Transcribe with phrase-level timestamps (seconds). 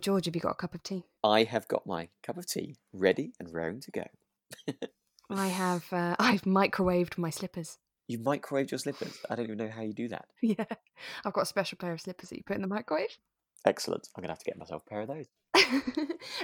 [0.00, 1.04] George, have you got a cup of tea?
[1.22, 4.04] I have got my cup of tea ready and raring to go.
[5.30, 5.84] I have.
[5.92, 7.78] Uh, I've microwaved my slippers.
[8.08, 9.18] You microwaved your slippers.
[9.28, 10.26] I don't even know how you do that.
[10.42, 10.64] Yeah,
[11.24, 13.18] I've got a special pair of slippers that you put in the microwave.
[13.66, 14.08] Excellent.
[14.16, 15.26] I'm gonna have to get myself a pair of those.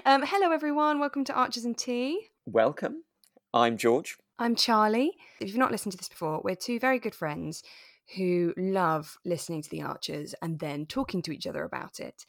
[0.05, 1.01] um, hello, everyone.
[1.01, 2.29] Welcome to Archers and Tea.
[2.45, 3.05] Welcome.
[3.55, 4.19] I'm George.
[4.39, 5.17] I'm Charlie.
[5.41, 7.63] If you've not listened to this before, we're two very good friends
[8.15, 12.25] who love listening to the Archers and then talking to each other about it.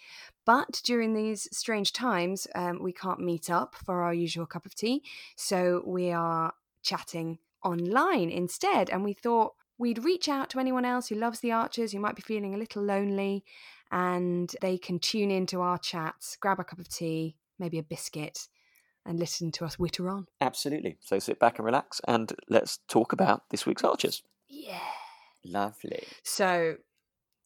[0.46, 4.74] But during these strange times, um, we can't meet up for our usual cup of
[4.74, 5.04] tea.
[5.36, 8.90] So we are chatting online instead.
[8.90, 12.16] And we thought we'd reach out to anyone else who loves the Archers, who might
[12.16, 13.44] be feeling a little lonely,
[13.92, 18.48] and they can tune into our chats, grab a cup of tea, maybe a biscuit,
[19.06, 20.28] and listen to us witter on.
[20.42, 20.98] Absolutely.
[21.02, 24.24] So sit back and relax and let's talk about this week's Archers.
[24.50, 24.80] Yeah.
[25.48, 26.04] Lovely.
[26.24, 26.78] So,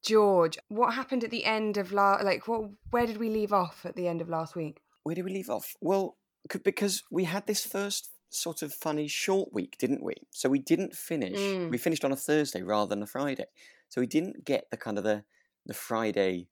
[0.04, 2.24] George, what happened at the end of last?
[2.24, 2.70] Like, what?
[2.90, 4.82] Where did we leave off at the end of last week?
[5.04, 5.76] Where did we leave off?
[5.82, 6.18] Well,
[6.64, 10.16] because we had this first sort of funny short week, didn't we?
[10.32, 11.38] So we didn't finish.
[11.38, 11.70] Mm.
[11.70, 13.46] We finished on a Thursday rather than a Friday.
[13.90, 15.24] So we didn't get the kind of the
[15.66, 16.48] the Friday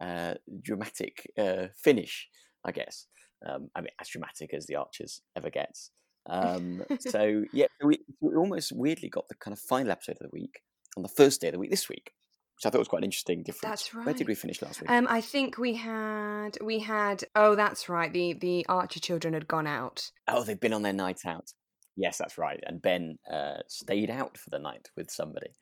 [0.00, 2.28] uh, dramatic uh, finish,
[2.64, 3.06] I guess.
[3.46, 5.90] Um, I mean, as dramatic as the Archers ever gets.
[6.28, 10.30] Um, so yeah, we, we almost weirdly got the kind of final episode of the
[10.32, 10.60] week
[10.96, 12.12] on the first day of the week this week,
[12.56, 13.90] which I thought was quite an interesting difference.
[13.90, 14.90] That's Where did we finish last week?
[14.90, 17.24] Um, I think we had we had.
[17.34, 18.12] Oh, that's right.
[18.12, 20.10] The the Archer children had gone out.
[20.28, 21.52] Oh, they've been on their night out.
[21.96, 22.62] Yes, that's right.
[22.66, 25.54] And Ben uh, stayed out for the night with somebody.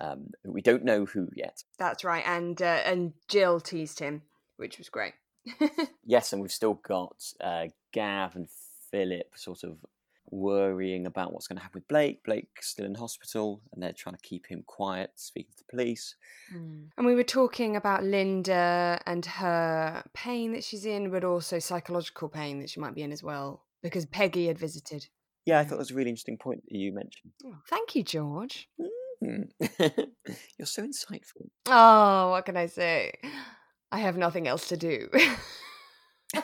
[0.00, 1.64] Um, we don't know who yet.
[1.78, 2.22] That's right.
[2.26, 4.22] And uh, and Jill teased him,
[4.56, 5.14] which was great.
[6.04, 8.48] Yes, and we've still got uh, Gav and
[8.90, 9.78] Philip sort of
[10.32, 12.24] worrying about what's going to happen with Blake.
[12.24, 16.16] Blake's still in hospital, and they're trying to keep him quiet, speaking to the police.
[16.50, 22.28] And we were talking about Lynda and her pain that she's in, but also psychological
[22.28, 25.06] pain that she might be in as well, because Peggy had visited.
[25.44, 27.32] Yeah, I thought that was a really interesting point that you mentioned.
[27.44, 28.68] Oh, thank you, George.
[29.24, 29.42] Hmm.
[30.58, 31.48] You're so insightful.
[31.66, 33.12] Oh, what can I say?
[33.90, 35.08] I have nothing else to do.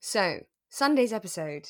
[0.00, 1.68] so, Sunday's episode.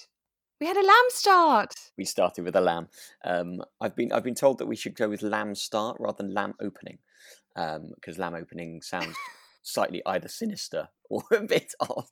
[0.61, 1.93] We had a lamb start.
[1.97, 2.89] We started with a lamb.
[3.25, 6.35] Um, I've been I've been told that we should go with lamb start rather than
[6.35, 6.99] lamb opening,
[7.55, 9.17] because lamb opening sounds
[9.63, 12.09] slightly either sinister or a bit odd.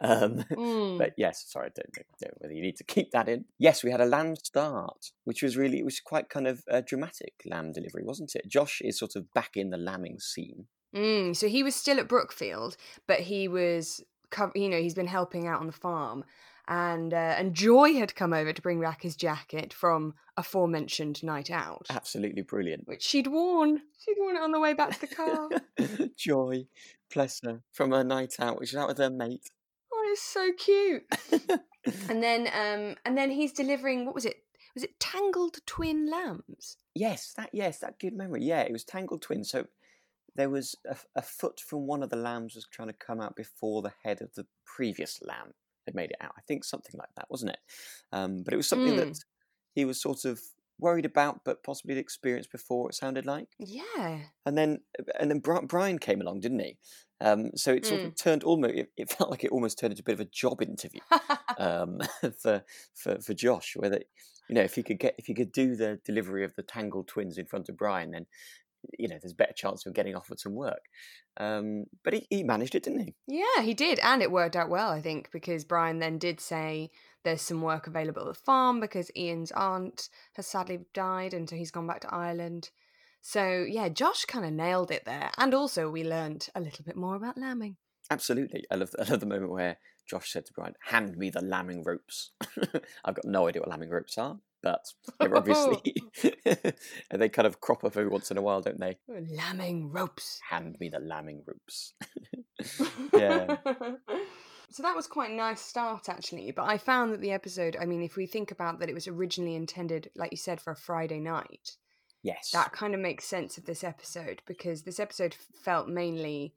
[0.00, 0.98] Um, Mm.
[0.98, 3.46] but yes, sorry, I don't know, don't know whether you need to keep that in.
[3.58, 6.82] Yes, we had a lamb start, which was really it was quite kind of a
[6.82, 8.48] dramatic lamb delivery, wasn't it?
[8.48, 10.68] Josh is sort of back in the lambing scene.
[10.94, 12.76] Mm, so he was still at Brookfield,
[13.06, 14.02] but he was,
[14.54, 16.24] you know, he's been helping out on the farm,
[16.68, 21.50] and uh, and Joy had come over to bring back his jacket from aforementioned night
[21.50, 22.86] out, Absolutely brilliant.
[22.86, 23.82] which she'd worn.
[24.04, 25.48] She'd worn it on the way back to the car.
[26.16, 26.66] Joy,
[27.12, 29.50] bless her, from her night out, which was out with her mate.
[29.92, 31.04] oh, it's so cute.
[32.08, 34.06] And then, um, and then he's delivering.
[34.06, 34.42] What was it?
[34.74, 36.78] Was it tangled twin lambs?
[36.96, 38.42] Yes, that yes, that good memory.
[38.42, 39.44] Yeah, it was tangled Twin.
[39.44, 39.66] So
[40.34, 40.74] there was
[41.14, 44.20] a foot from one of the lambs was trying to come out before the head
[44.20, 45.54] of the previous lamb
[45.86, 46.32] had made it out.
[46.36, 47.58] I think something like that, wasn't it?
[48.12, 48.96] Um, but it was something Mm.
[48.96, 49.18] that
[49.74, 50.40] he was sort of
[50.78, 52.90] worried about, but possibly had experienced before.
[52.90, 54.24] It sounded like, Yeah.
[54.44, 54.80] and then
[55.18, 56.78] and then Brian came along, didn't he?
[57.20, 58.06] Um, so it sort Mm.
[58.08, 58.74] of turned almost.
[58.74, 61.00] It, it felt like it almost turned into a bit of a job interview
[61.58, 62.00] um,
[62.40, 62.64] for
[62.94, 63.74] for for Josh.
[63.76, 64.02] Whether
[64.48, 67.08] you know if he could get if he could do the delivery of the tangled
[67.08, 68.26] twins in front of Brian, then
[68.98, 70.82] you know there's a better chance of getting offered some work.
[71.38, 73.14] Um, but he, he managed it, didn't he?
[73.26, 76.90] Yeah, he did, and it worked out well, I think, because Brian then did say
[77.24, 81.56] there's some work available at the farm because Ian's aunt has sadly died, and so
[81.56, 82.70] he's gone back to Ireland.
[83.20, 86.96] So yeah, Josh kind of nailed it there, and also we learned a little bit
[86.96, 87.76] more about lambing.
[88.10, 88.64] Absolutely.
[88.70, 91.82] I love, I love the moment where Josh said to Brian, "Hand me the lambing
[91.84, 92.30] ropes."
[93.04, 94.38] I've got no idea what lambing ropes are,
[95.20, 95.94] they're obviously
[97.10, 98.98] and they kind of crop up every once in a while, don't they?
[99.10, 100.40] Oh, lambing ropes.
[100.48, 101.94] Hand me the lambing ropes.
[103.14, 103.56] yeah.
[104.70, 106.50] so that was quite a nice start, actually.
[106.52, 109.08] But I found that the episode, I mean, if we think about that, it was
[109.08, 111.76] originally intended, like you said, for a Friday night.
[112.22, 112.50] Yes.
[112.50, 116.54] that kind of makes sense of this episode because this episode felt mainly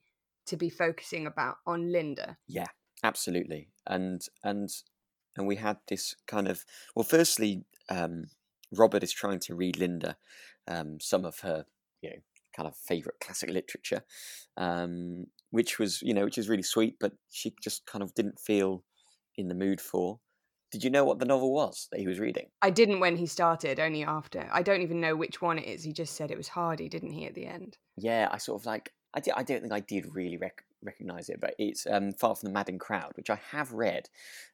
[0.47, 2.38] to be focusing about on Lynda.
[2.47, 2.65] Yeah,
[3.03, 3.69] absolutely.
[3.85, 4.69] And and
[5.39, 6.65] and we had this kind of
[6.95, 8.25] well, firstly, um,
[8.71, 10.15] Robert is trying to read Lynda
[10.68, 11.65] um, some of her,
[12.01, 12.15] you know,
[12.56, 14.03] kind of favorite classic literature,
[14.57, 18.39] um, which was you know which is really sweet, but she just kind of didn't
[18.39, 18.83] feel
[19.36, 20.19] in the mood for.
[20.71, 22.50] Did you know what the novel was that he was reading?
[22.62, 24.47] I didn't when he started, only after.
[24.51, 25.83] I don't even know which one it is.
[25.83, 27.80] He just said it was Hardy, didn't he, at the end?
[27.97, 31.29] Yeah, I sort of like I, di- I don't think I did really rec- recognize
[31.29, 34.09] it, but it's um, Far from the Madding Crowd, which I have read,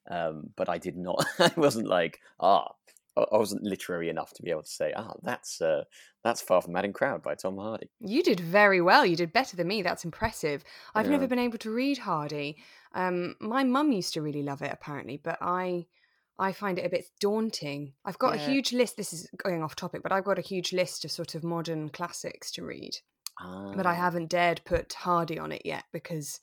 [0.10, 1.26] um, but I did not.
[1.40, 2.72] I wasn't like ah,
[3.18, 5.84] I wasn't literary enough to be able to say ah, that's uh,
[6.24, 7.90] that's Far from the Madding Crowd by Tom Hardy.
[8.00, 9.06] You did very well.
[9.06, 9.82] You did better than me.
[9.82, 10.64] That's impressive.
[10.94, 11.12] I've Yeah.
[11.14, 12.58] never been able to read Hardy.
[12.94, 15.86] Um, my mum used to really love it, apparently, but I,
[16.40, 17.94] I find it a bit daunting.
[18.06, 18.98] I've got a huge list.
[18.98, 21.90] This is going off topic, but I've got a huge list of sort of modern
[21.90, 22.98] classics to read.
[23.72, 26.40] But I Ah, haven't dared put Hardy on it yet because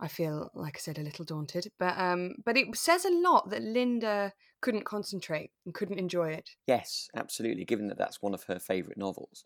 [0.00, 1.72] I feel, like I said, a little daunted.
[1.78, 4.32] But um, but it says a lot that Lynda
[4.62, 6.56] couldn't concentrate and couldn't enjoy it.
[6.66, 7.64] Yes, absolutely.
[7.64, 9.44] Given that that's one of her favourite novels.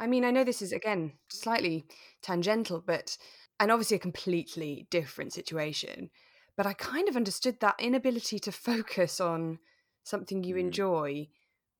[0.00, 1.86] I mean, I know this is again slightly
[2.22, 3.16] tangential, but
[3.60, 6.10] and obviously a completely different situation.
[6.56, 9.58] But I kind of understood that inability to focus on
[10.04, 10.56] something you Mm.
[10.56, 11.28] enjoy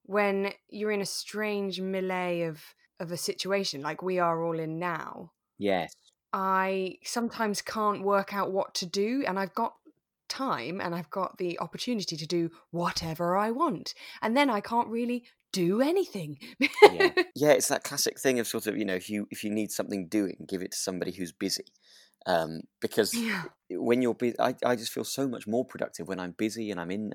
[0.05, 4.79] when you're in a strange melee of of a situation like we are all in
[4.79, 5.33] now.
[5.59, 5.95] Yes.
[6.33, 9.75] I sometimes can't work out what to do, and I've got
[10.29, 14.89] time and I've got the opportunity to do whatever I want, and then I can't
[14.89, 16.39] really do anything.
[16.59, 19.51] yeah yeah it's that classic thing of sort of you know if you if you
[19.51, 21.67] need something doing give it to somebody who's busy
[22.27, 23.43] um because yeah.
[23.71, 26.81] when you're busy I, I just feel so much more productive when i'm busy and
[26.81, 27.13] i'm in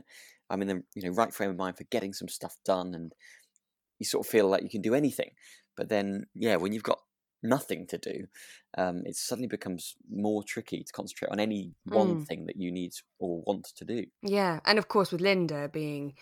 [0.50, 3.14] i'm in the you know right frame of mind for getting some stuff done and
[4.00, 5.32] you sort of feel like you can do anything
[5.78, 7.02] but then yeah when you've got
[7.44, 8.28] nothing to do
[8.78, 12.28] um it suddenly becomes more tricky to concentrate on any one Mm.
[12.28, 16.16] thing that you need or want to do Yeah, and of course with Lynda being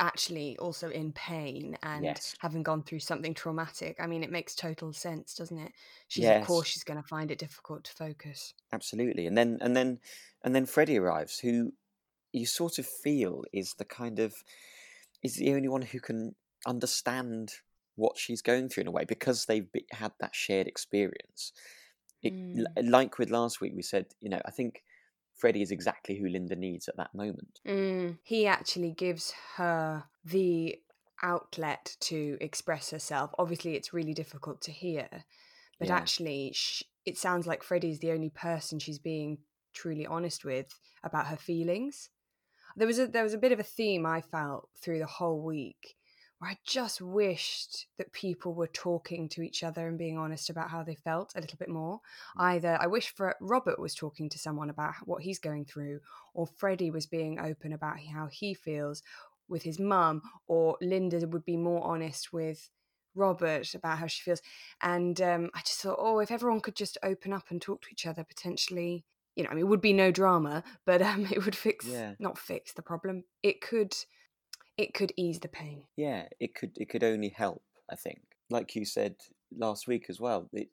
[0.00, 2.34] actually also in pain and Yes.
[2.40, 3.96] having gone through something traumatic.
[4.00, 5.72] I mean, it makes total sense, doesn't it?
[6.08, 6.30] She's Yes.
[6.30, 8.54] of course she's going to find it difficult to focus.
[8.72, 9.98] absolutely and then and then
[10.44, 11.72] and then freddie arrives who
[12.32, 14.34] you sort of feel is the kind of
[15.22, 16.34] is the only one who can
[16.66, 17.52] understand
[18.00, 21.52] what she's going through in a way because they've be, had that shared experience
[22.22, 22.64] it, Mm.
[22.76, 24.82] l- like with last week we said you know i think
[25.36, 30.78] freddie is exactly who lynda needs at that moment Mm, he actually gives her the
[31.22, 33.32] outlet to express herself.
[33.38, 35.08] Obviously, it's really difficult to hear,
[35.78, 35.96] but Yeah.
[35.96, 39.38] actually, sh- it sounds like Freddie's the only person she's being
[39.74, 42.10] truly honest with about her feelings.
[42.76, 45.42] There was a there was a bit of a theme I felt through the whole
[45.42, 45.96] week
[46.40, 50.70] where I just wished that people were talking to each other and being honest about
[50.70, 52.00] how they felt a little bit more.
[52.38, 56.00] Either I wish for Robert was talking to someone about what he's going through,
[56.32, 59.02] or Freddie was being open about how he feels
[59.48, 62.70] with his mum, or Lynda would be more honest with
[63.14, 64.40] Robert about how she feels.
[64.80, 67.88] And um, I just thought, oh, if everyone could just open up and talk to
[67.92, 69.04] each other, potentially,
[69.36, 72.14] you know, I mean, it would be no drama, but um, it would fix, Yeah.
[72.18, 73.24] not fix the problem.
[73.42, 73.94] It could,
[74.80, 75.82] it could ease the pain.
[75.96, 79.14] yeah it could it could only help i think like you said
[79.56, 80.68] last week as well it,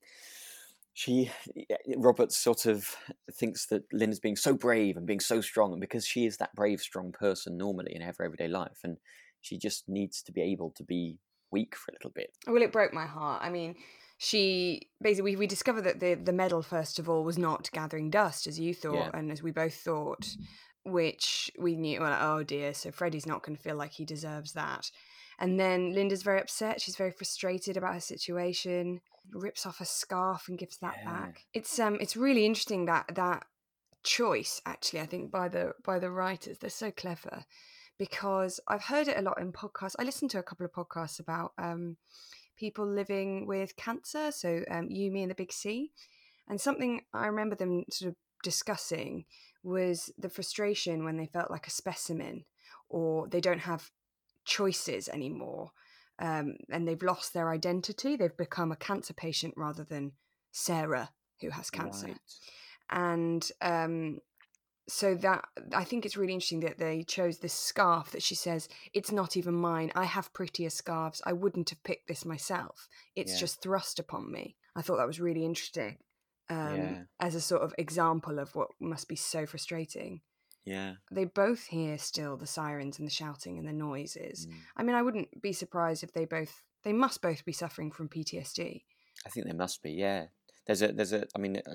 [0.94, 1.30] she
[1.70, 2.96] eh, robert sort of
[3.40, 6.38] thinks that Lynn is being so brave and being so strong and because she is
[6.38, 8.98] that brave strong person normally in her everyday life and
[9.42, 11.20] she just needs to be able to be
[11.52, 13.42] weak for a little bit Well, it broke my heart.
[13.44, 13.76] I mean,
[14.18, 18.10] she basically we, we discovered that the the medal first of all was not gathering
[18.10, 19.12] dust as you thought Yeah.
[19.14, 20.26] and as we both thought,
[20.92, 22.02] which we knew.
[22.02, 24.92] Well, oh dear, so Freddie's not going to feel like he deserves that.
[25.40, 26.82] And then Lynda's very upset.
[26.82, 29.02] She's very frustrated about her situation.
[29.32, 31.12] Rips off her scarf and gives that Yeah.
[31.12, 31.46] back.
[31.54, 33.46] It's um, it's really interesting that that
[34.04, 35.02] choice actually.
[35.02, 37.46] I think by the by the writers, they're so clever
[38.00, 39.96] because I've heard it a lot in podcasts.
[40.00, 41.98] I listened to a couple of podcasts about um,
[42.58, 45.92] people living with cancer, so um, you, me, and the big C.
[46.48, 49.26] And something I remember them sort of discussing
[49.68, 52.46] was the frustration when they felt like a specimen
[52.90, 53.92] or they don't have
[54.46, 55.72] choices anymore
[56.20, 58.16] um, and they've lost their identity.
[58.16, 60.14] They've become a cancer patient rather than
[60.52, 61.10] Sarah,
[61.42, 62.18] who has cancer Right.
[62.90, 64.20] and um,
[64.88, 68.70] so that I think it's really interesting that they chose this scarf that she says
[68.94, 69.92] it's not even mine.
[69.96, 71.22] I have prettier scarves.
[71.26, 72.88] I wouldn't have picked this myself.
[73.16, 73.40] It's Yeah.
[73.40, 74.56] just thrust upon me.
[74.76, 75.98] I thought that was really interesting
[76.50, 77.04] um, Yeah.
[77.20, 80.22] as a sort of example of what must be so frustrating.
[80.66, 84.48] yeah They both hear still the sirens and the shouting and the noises.
[84.48, 84.54] Mm.
[84.78, 88.08] I mean, I wouldn't be surprised if they both they must both be suffering from
[88.08, 88.84] PTSD.
[89.26, 90.28] I think they must be, yeah.
[90.68, 91.26] There's a, there's a.
[91.36, 91.74] I mean, I,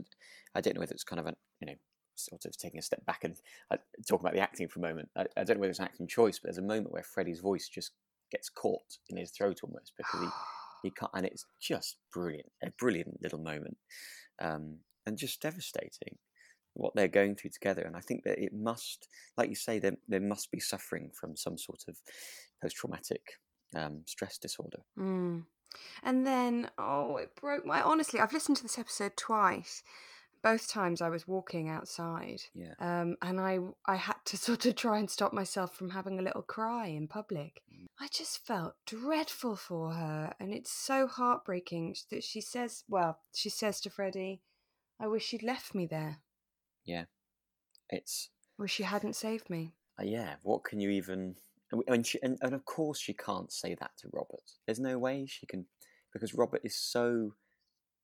[0.54, 1.74] I don't know whether it's kind of a, you know,
[2.14, 3.34] sort of taking a step back and
[3.70, 5.08] uh, talk about the acting for a moment.
[5.16, 7.40] I, I don't know whether it's an acting choice, but there's a moment where Freddie's
[7.40, 7.92] voice just
[8.30, 10.26] gets caught in his throat almost because he,
[11.14, 13.76] and it's just brilliant, a brilliant little moment,
[14.40, 16.18] um, and just devastating
[16.74, 17.82] what they're going through together.
[17.82, 21.36] And I think that it must, like you say, they they must be suffering from
[21.36, 21.96] some sort of
[22.60, 23.22] post traumatic
[23.76, 24.78] um, stress disorder.
[24.98, 25.44] Mm.
[26.02, 27.80] And then, oh, it broke my.
[27.82, 29.82] Honestly, I've listened to this episode twice.
[30.42, 32.74] Both times I was walking outside, Yeah.
[32.80, 36.22] um, and I I had to sort of try and stop myself from having a
[36.22, 37.62] little cry in public.
[37.72, 37.86] Mm.
[38.00, 43.50] I just felt dreadful for her, and it's so heartbreaking that she says, well, she
[43.50, 44.42] says to Freddie,
[45.00, 46.18] "I wish she'd left me there.
[46.84, 47.04] Yeah.
[47.90, 50.36] It's Wish she hadn't saved me." uh, yeah.
[50.42, 51.36] What can you even?
[51.88, 54.42] And, she, and and of course she can't say that to Robert.
[54.66, 55.66] There's no way she can,
[56.12, 57.34] because Robert is so.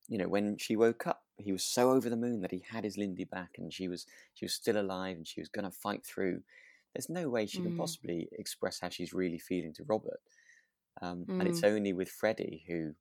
[0.09, 2.85] You know, when she woke up, he was so over the moon that he had
[2.85, 5.71] his Lindy back, and she was she was still alive, and she was going to
[5.71, 6.43] fight through.
[6.95, 7.75] There's no way she can Mm.
[7.75, 10.21] possibly express how she's really feeling to Robert,
[11.03, 11.65] um, and it's Mm.
[11.65, 12.95] only with Freddie who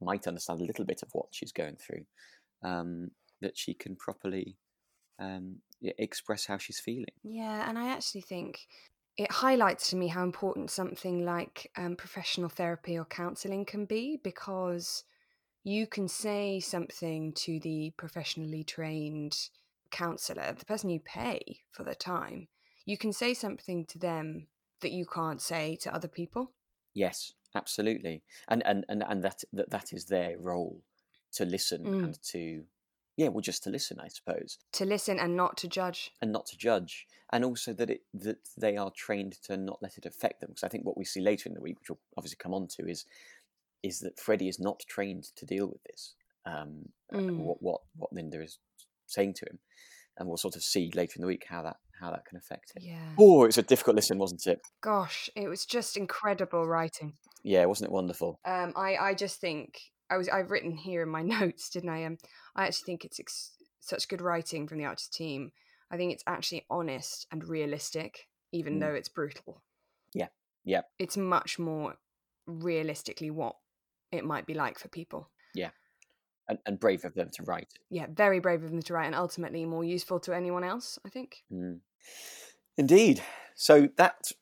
[0.00, 2.04] might understand a little bit of what she's going through
[2.62, 4.58] um, that she can properly
[5.18, 7.06] um, express how she's feeling.
[7.22, 8.66] Yeah, and I actually think
[9.16, 14.16] it highlights to me how important something like um, professional therapy or counselling can be
[14.22, 15.04] because
[15.64, 19.48] you can say something to the professionally trained
[19.90, 22.48] counsellor, the person you pay for the time,
[22.84, 24.46] you can say something to them
[24.82, 26.52] that you can't say to other people.
[26.92, 30.82] Yes, absolutely, and and and and that that that is their role
[31.32, 32.04] to listen Mm.
[32.04, 32.64] and to
[33.16, 36.10] yeah, well, just to listen, I suppose, To listen and not to judge.
[36.20, 39.96] and not to judge, and also that it that they are trained to not let
[39.96, 40.50] it affect them.
[40.50, 42.66] Because I think what we see later in the week, which we'll obviously come on
[42.76, 43.06] to, is
[43.84, 46.14] is that Freddie is not trained to deal with this.
[46.46, 47.38] Um, uh, Mm.
[47.38, 48.58] What what what Lynda is
[49.06, 49.58] saying to him,
[50.18, 52.72] and we'll sort of see later in the week how that how that can affect
[52.74, 52.82] him.
[52.84, 53.12] Yeah.
[53.18, 54.60] Oh, it's a difficult listen, wasn't it?
[54.80, 57.12] Gosh, it was just incredible writing.
[57.44, 58.40] Yeah, wasn't it wonderful?
[58.44, 59.78] Um, I, I just think
[60.10, 62.04] I was I've written here in my notes, didn't I?
[62.04, 62.18] Um,
[62.56, 65.52] I actually think it's ex- such good writing from the Archers team.
[65.90, 68.80] I think it's actually honest and realistic, even Mm.
[68.80, 69.62] though it's brutal.
[70.14, 70.28] Yeah,
[70.64, 70.82] yeah.
[70.98, 71.96] It's much more
[72.46, 73.56] realistically what
[74.12, 75.30] it might be like for people.
[75.54, 75.70] Yeah.
[76.48, 77.68] And, and brave of them to write.
[77.90, 80.98] Yeah, very brave of them to write, and ultimately more useful to anyone else.
[81.06, 81.42] I think.
[81.52, 81.80] Mm.
[82.76, 83.22] Indeed.
[83.54, 84.32] So that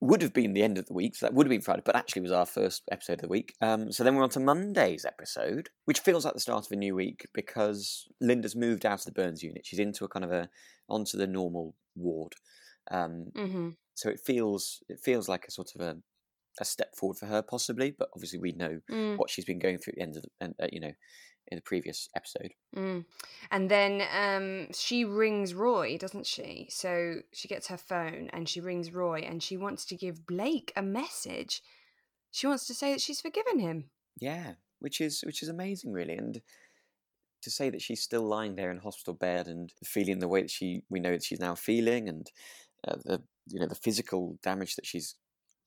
[0.00, 1.16] would have been the end of the week.
[1.16, 3.54] So that would have been Friday, but actually was our first episode of the week.
[3.60, 6.76] Um, so then we're on to Monday's episode, which feels like the start of a
[6.76, 9.66] new week because Lynda's moved out of the Burns unit.
[9.66, 10.48] She's into a kind of a
[10.88, 12.34] onto the normal ward.
[12.90, 13.68] Um, Mm-hmm.
[13.94, 15.96] so it feels it feels like a sort of a
[16.60, 17.94] a step forward for her, possibly.
[17.96, 20.64] But obviously, we know Mm, what she's been going through at the end of the,
[20.64, 20.92] uh, you know,
[21.48, 22.52] in the previous episode.
[22.74, 23.04] mm.
[23.50, 26.68] And then um, she rings Roy, doesn't she?
[26.70, 30.72] So she gets her phone and she rings Roy, and she wants to give Blake
[30.76, 31.62] a message.
[32.30, 33.90] She wants to say that she's forgiven him.
[34.20, 36.40] Yeah, which is which is amazing, really, and
[37.42, 40.50] to say that she's still lying there in hospital bed and feeling the way that
[40.50, 42.30] she we know that she's now feeling, and
[42.86, 45.16] uh, the you know the physical damage that she's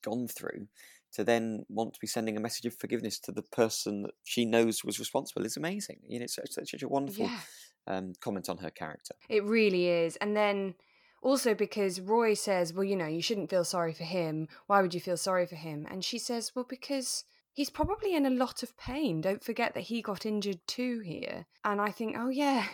[0.06, 0.68] gone through,
[1.14, 4.46] to then want to be sending a message of forgiveness to the person that she
[4.46, 6.00] knows was responsible is amazing.
[6.08, 7.40] You know, it's such, such a wonderful Yeah.
[7.88, 9.16] um, comment on her character.
[9.30, 10.16] It really is.
[10.18, 10.76] And then
[11.22, 14.48] also because Roy says, well, you know, you shouldn't feel sorry for him.
[14.68, 15.88] Why would you feel sorry for him?
[15.90, 19.22] And she says, well, because he's probably in a lot of pain.
[19.22, 21.46] Don't forget that he got injured too here.
[21.64, 22.66] And I think, oh, yeah,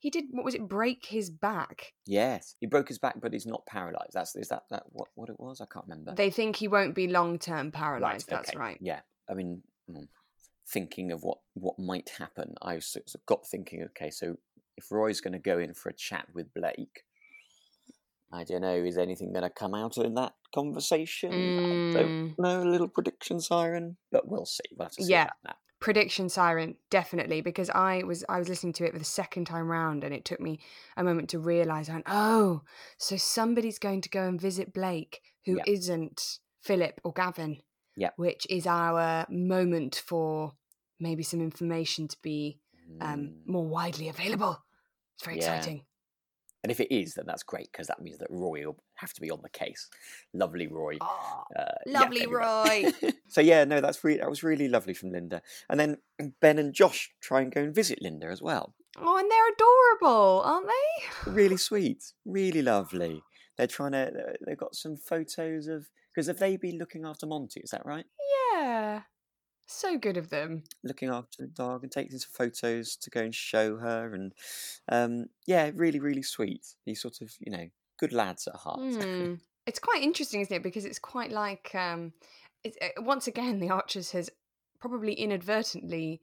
[0.00, 1.92] he did, what was it, break his back.
[2.06, 4.14] Yes, he broke his back, but he's not paralysed.
[4.14, 5.60] That's is that that what what it was?
[5.60, 6.14] I can't remember.
[6.14, 8.28] They think he won't be long term paralyzed.
[8.28, 8.78] That's okay, right.
[8.80, 10.08] Yeah, I mean, mm,
[10.66, 13.82] thinking of what what might happen, I sort of got thinking.
[13.84, 14.36] Okay, so
[14.76, 17.04] if Roy's going to go in for a chat with Blake,
[18.32, 18.74] I don't know.
[18.74, 21.58] Is anything going to come out in that conversation?
[21.58, 21.92] I Mm.
[21.92, 22.62] don't know.
[22.62, 24.62] A little prediction siren, but we'll see.
[24.76, 25.24] We'll have to see Yeah.
[25.24, 25.56] about that.
[25.80, 29.66] Prediction siren definitely because i was i was listening to it for the second time
[29.70, 30.58] round and it took me
[30.96, 32.62] a moment to realize I went, oh
[32.98, 35.96] so somebody's going to go and visit blake who Yeah.
[35.96, 37.62] not philip or gavin
[37.96, 38.10] Yeah.
[38.16, 40.52] which is our moment for
[40.98, 42.58] maybe some information to be
[43.00, 43.46] um, Mm.
[43.46, 44.62] more widely available
[45.14, 45.54] it's very Yeah.
[45.56, 45.86] exciting
[46.62, 49.20] And if it is, then that's great because that means that Roy will have to
[49.20, 49.88] be on the case.
[50.34, 50.98] Lovely Roy.
[51.00, 52.92] oh, Uh, yeah, lovely anyway.
[53.02, 55.40] roy so yeah, no, that's really that was really lovely from Lynda.
[55.68, 55.96] And then
[56.40, 58.74] Ben and Josh try and go and visit Lynda as well.
[58.98, 63.22] oh and they're adorable aren't they Really sweet, really lovely.
[63.56, 64.10] They're trying to.
[64.46, 67.60] They've got some photos of because have they been looking after Monty?
[67.60, 68.04] Is that right?
[68.52, 69.02] yeah
[69.70, 73.34] so good of them Looking after the dog and taking some photos to go and
[73.34, 74.32] show her, and
[74.88, 76.66] um, yeah, really, really sweet.
[76.86, 78.80] These sort of you know good lads at heart.
[78.80, 79.34] Hmm.
[79.66, 80.62] It's quite interesting, isn't it?
[80.62, 82.12] Because it's quite like um,
[82.64, 84.30] it's, uh, once again the Archers has
[84.80, 86.20] probably inadvertently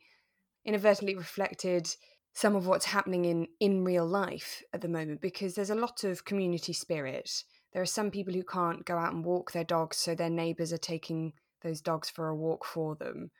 [0.65, 1.95] inadvertently reflected
[2.33, 6.03] some of what's happening in in real life at the moment because there's a lot
[6.03, 7.43] of community spirit.
[7.73, 10.73] There are some people who can't go out and walk their dogs, so their neighbours
[10.73, 13.31] are taking those dogs for a walk for them.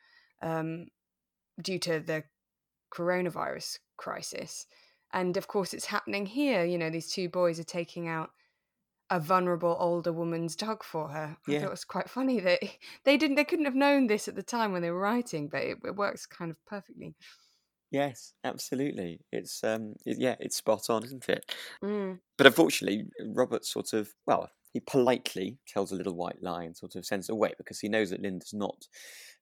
[0.42, 0.86] um,
[1.60, 2.24] due to the
[2.94, 4.66] coronavirus crisis.
[5.12, 6.64] And of course, it's happening here.
[6.64, 8.30] You know, these two boys are taking out
[9.10, 11.36] a vulnerable older woman's dog for her.
[11.48, 12.60] I thought it was quite funny that
[13.04, 15.62] they didn't, they couldn't have known this at the time when they were writing, but
[15.62, 17.14] it, it works kind of perfectly.
[17.90, 19.20] Yes, absolutely.
[19.32, 21.54] It's um, it, yeah, it's spot on, isn't it?
[21.82, 22.18] Mm.
[22.36, 26.94] But unfortunately, Robert sort of well, he politely tells a little white lie and sort
[26.94, 28.86] of sends it away because he knows that Lynda's not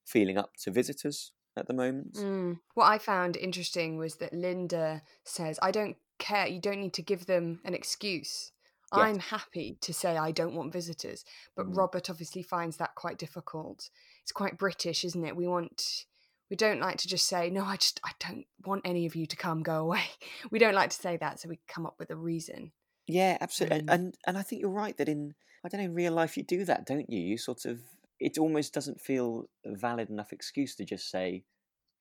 [0.05, 2.13] feeling up to visitors at the moment.
[2.13, 2.59] Mm.
[2.75, 7.01] What I found interesting was that Linda says, I don't care, you don't need to
[7.01, 8.51] give them an excuse.
[8.95, 9.01] Yes.
[9.03, 11.25] I'm happy to say I don't want visitors.
[11.55, 11.77] But Mm.
[11.77, 13.89] Robert obviously finds that quite difficult.
[14.21, 15.35] It's quite British, isn't it?
[15.35, 16.05] We want
[16.49, 19.25] we don't like to just say, No, I just I don't want any of you
[19.25, 20.03] to come, go away.
[20.51, 22.71] We don't like to say that, so we come up with a reason.
[23.07, 23.77] Yeah, absolutely.
[23.77, 26.13] And, Um, and and I think you're right that in I don't know in real
[26.13, 27.19] life you do that, don't you?
[27.21, 27.81] You sort of
[28.19, 31.45] it almost doesn't feel a valid enough excuse to just say,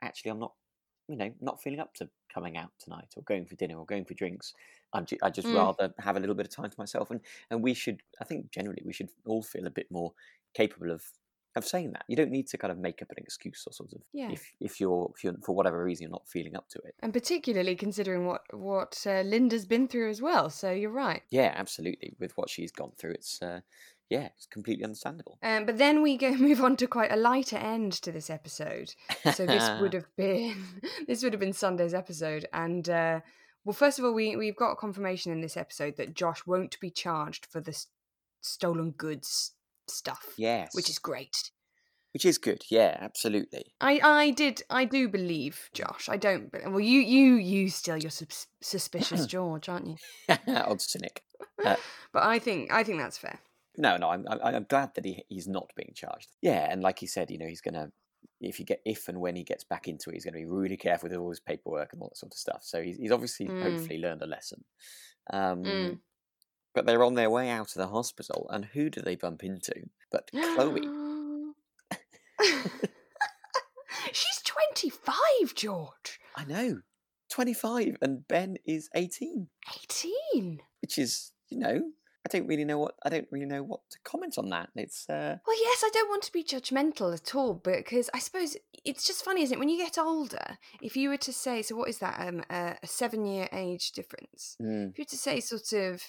[0.02, 0.54] actually, I'm not,
[1.08, 4.04] you know, not feeling up to coming out tonight or going for dinner or going
[4.06, 4.54] for drinks.
[4.94, 5.52] I'm ju- I just Mm.
[5.52, 7.10] rather have a little bit of time to myself.
[7.10, 7.20] And
[7.50, 10.14] and we should, I think, generally we should all feel a bit more
[10.54, 11.04] capable of
[11.56, 12.04] of saying that.
[12.08, 14.30] You don't need to kind of make up an excuse or sort of Yeah.
[14.30, 16.94] if if you're if you're for whatever reason you're not feeling up to it.
[17.00, 20.50] And particularly considering what what uh, Lynda's been through as well.
[20.50, 21.22] So you're right.
[21.30, 22.14] Yeah, absolutely.
[22.18, 23.60] With what she's gone through, it's uh,
[24.08, 25.38] yeah, it's completely understandable.
[25.42, 28.94] Um, but then we go move on to quite a lighter end to this episode.
[29.34, 30.56] So this would have been
[31.08, 33.20] this would have been Sunday's episode, and uh,
[33.64, 36.90] well, first of all, we we've got confirmation in this episode that Josh won't be
[36.90, 37.76] charged for the
[38.40, 39.52] stolen goods
[39.88, 41.50] stuff, yes, which is great.
[42.12, 42.62] which is good.
[42.70, 43.64] Yeah, absolutely.
[43.80, 46.08] I I did I do believe Josh.
[46.08, 46.50] I don't.
[46.52, 49.96] Well, you you you still you're sus- suspicious George, aren't you?
[50.48, 51.22] Odd cynic.
[51.64, 51.76] Uh,
[52.12, 53.38] But I think I think that's fair.
[53.76, 56.28] No, no, I'm I'm, I'm glad that he he's not being charged.
[56.40, 57.92] Yeah, and like he said, you know, he's gonna
[58.40, 60.78] if he get if and when he gets back into it, he's gonna be really
[60.78, 62.62] careful with all his paperwork and all that sort of stuff.
[62.62, 63.62] So he's he's obviously Mm.
[63.62, 64.64] hopefully learned a lesson.
[65.30, 65.98] Um, Mm.
[66.76, 69.72] But they're on their way out of the hospital, and who do they bump into?
[70.12, 70.82] But Chloe.
[74.12, 75.16] She's 25,
[75.54, 76.20] George.
[76.36, 76.80] I know,
[77.30, 79.48] twenty five, and Ben is eighteen,
[79.84, 80.60] 18.
[80.82, 81.80] which is you know.
[82.24, 84.68] I don't really know what I don't really know what to comment on that.
[84.74, 88.56] It's uh, Well, yes, I don't want to be judgmental at all, because I suppose
[88.84, 89.60] it's just funny, isn't it?
[89.60, 92.20] When you get older, if you were to say, so what is that?
[92.20, 94.56] Um, uh, a seven year age difference.
[94.60, 96.02] mm, If you were to say sort of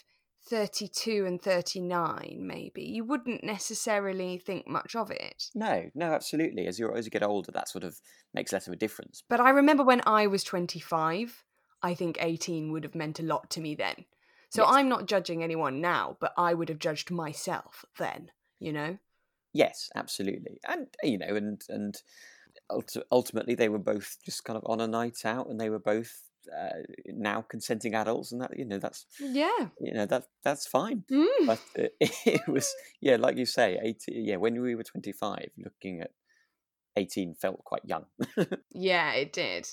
[0.47, 5.51] 32 and 39, maybe, you wouldn't necessarily think much of it.
[5.53, 6.67] no, no, absolutely.
[6.67, 7.99] As you as you get older, that sort of
[8.33, 9.23] makes less of a difference.
[9.29, 11.45] But I remember when I was 25,
[11.81, 14.03] I think 18 would have meant a lot to me then.
[14.49, 14.65] So Yes.
[14.65, 18.99] I'm not judging anyone now, but I would have judged myself then, you know?
[19.53, 22.01] Yes, absolutely, and you know, and and
[23.11, 26.26] ultimately they were both just kind of on a night out, and they were both
[26.55, 29.69] uh, now consenting adults, and that you know that's Yeah.
[29.79, 31.03] you know that that's fine.
[31.11, 31.45] Mm.
[31.45, 34.25] But uh, it was yeah, like you say, eighteen.
[34.25, 36.11] Yeah, when we were twenty five, looking at
[36.95, 38.05] eighteen felt quite young.
[38.71, 39.67] Yeah, it did.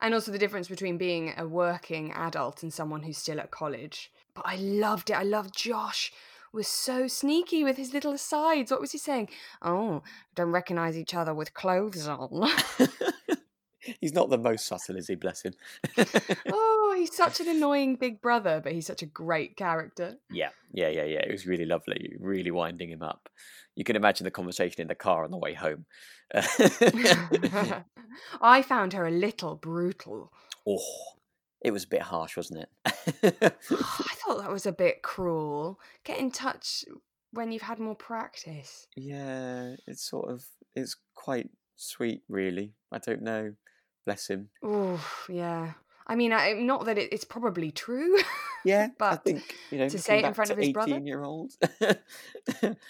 [0.00, 4.10] And also the difference between being a working adult and someone who's still at college.
[4.34, 5.14] But I loved it.
[5.14, 6.12] I loved Josh
[6.52, 8.70] was so sneaky with his little asides.
[8.70, 9.30] What was he saying?
[9.62, 10.02] Oh,
[10.34, 12.48] don't recognize each other with clothes on.
[14.00, 15.14] He's not the most subtle, is he?
[15.14, 15.54] Bless him.
[16.50, 20.16] oh, he's such an annoying big brother, but he's such a great character.
[20.30, 21.20] Yeah, yeah, yeah, yeah.
[21.20, 23.28] It was really lovely, really winding him up.
[23.74, 25.86] You can imagine the conversation in the car on the way home.
[28.40, 30.32] I found her a little brutal.
[30.66, 30.78] oh,
[31.60, 32.68] it was a bit harsh, wasn't it?
[32.86, 35.80] I thought that was a bit cruel.
[36.04, 36.84] Get in touch
[37.32, 38.86] when you've had more practice.
[38.96, 42.74] yeah, it's sort of it's quite sweet, really.
[42.92, 43.54] I don't know.
[44.06, 44.48] Bless him.
[44.62, 45.72] Oh, yeah.
[46.06, 48.18] I mean, I, not that it, it's probably true.
[48.64, 50.92] Yeah, but I think you know to say it in front of his brother?
[50.94, 51.52] eighteen-year-old.
[51.80, 51.96] I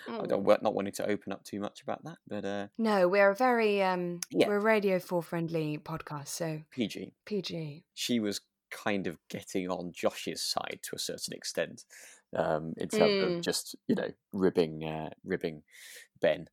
[0.08, 0.28] Mm.
[0.28, 3.30] don't wa- not wanting to open up too much about that, but uh, No, we're
[3.30, 4.48] a very um, Yeah.
[4.48, 7.12] we're a Radio Four friendly podcast, so PG.
[7.26, 7.84] PG.
[7.94, 11.84] she was kind of getting on Josh's side to a certain extent,
[12.36, 13.36] um, in terms Mm.
[13.38, 15.62] of just you know ribbing uh, ribbing
[16.20, 16.46] Ben,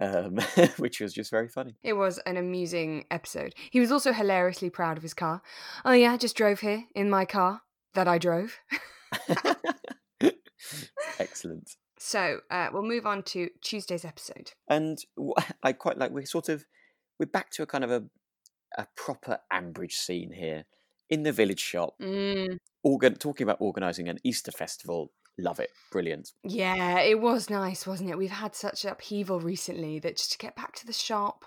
[0.00, 0.36] um,
[0.78, 1.76] which was just very funny.
[1.82, 3.54] It was an amusing episode.
[3.70, 5.42] He was also hilariously proud of his car.
[5.84, 7.62] Oh yeah, I just drove here in my car
[7.94, 8.58] that I drove.
[11.18, 11.70] Excellent.
[11.98, 14.52] So uh, we'll move on to Tuesday's episode.
[14.68, 14.98] And
[15.62, 16.64] I quite like we're sort of
[17.18, 18.04] we're back to a kind of a
[18.76, 20.64] a proper Ambridge scene here
[21.08, 21.94] in the village shop.
[22.02, 25.10] Mm, Organ- talking about organising an Easter festival.
[25.38, 25.70] Love it.
[25.90, 26.32] Brilliant.
[26.44, 28.16] yeah, it was nice, wasn't it?
[28.16, 31.44] We've had such upheaval recently that just to get back to the shop,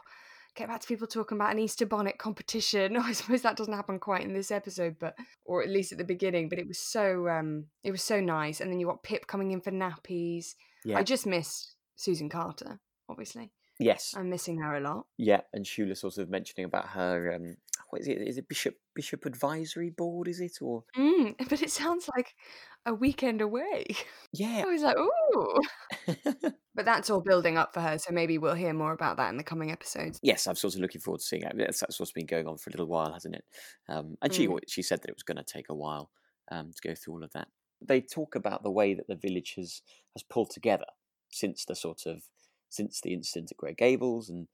[0.56, 2.98] get back to people talking about an Easter bonnet competition.
[2.98, 6.04] I suppose that doesn't happen quite in this episode, but or at least at the
[6.04, 6.50] beginning.
[6.50, 8.60] But it was so um, it was so nice.
[8.60, 10.56] And then you got Pip coming in for nappies.
[10.84, 10.98] Yeah.
[10.98, 13.52] I just missed Susan Carter, obviously.
[13.80, 14.14] Yes.
[14.16, 15.06] I'm missing her a lot.
[15.18, 17.34] Yeah, and Shula sort of mentioning about her.
[17.34, 17.58] Um,
[17.90, 18.18] what is it?
[18.22, 20.28] Is it Bishop Bishop Advisory Board?
[20.28, 20.84] Is it or?
[20.98, 22.34] Mm, but it sounds like
[22.86, 23.86] a weekend away.
[24.34, 24.64] Yeah.
[24.66, 25.60] I was like, ooh.
[26.76, 29.38] but that's all building up for her, so maybe we'll hear more about that in
[29.38, 30.20] the coming episodes.
[30.24, 31.54] yes, I'm sort of looking forward to seeing it.
[31.58, 33.44] That's, that's what's been going on for a little while, hasn't it?
[33.88, 34.60] Um, and she Mm.
[34.68, 36.10] she said that it was going to take a while
[36.52, 37.48] um, to go through all of that.
[37.82, 39.82] They talk about the way that the village has
[40.16, 40.86] has pulled together
[41.32, 42.24] since the sort of
[42.70, 44.48] since the incident at Grey Gables and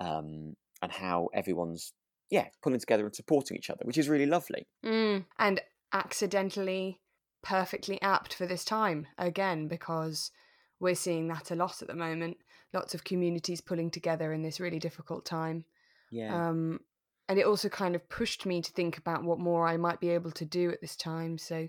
[0.00, 1.92] um, and how everyone's
[2.30, 4.66] yeah pulling together and supporting each other, which is really lovely.
[4.84, 5.24] Mm.
[5.38, 5.60] And
[5.92, 7.00] accidentally
[7.42, 10.30] perfectly apt for this time again, because
[10.78, 12.38] we're seeing that a lot at the moment.
[12.72, 15.64] Lots of communities pulling together in this really difficult time.
[16.10, 16.80] Yeah, Um,
[17.28, 20.10] and it also kind of pushed me to think about what more I might be
[20.10, 21.38] able to do at this time.
[21.38, 21.68] So,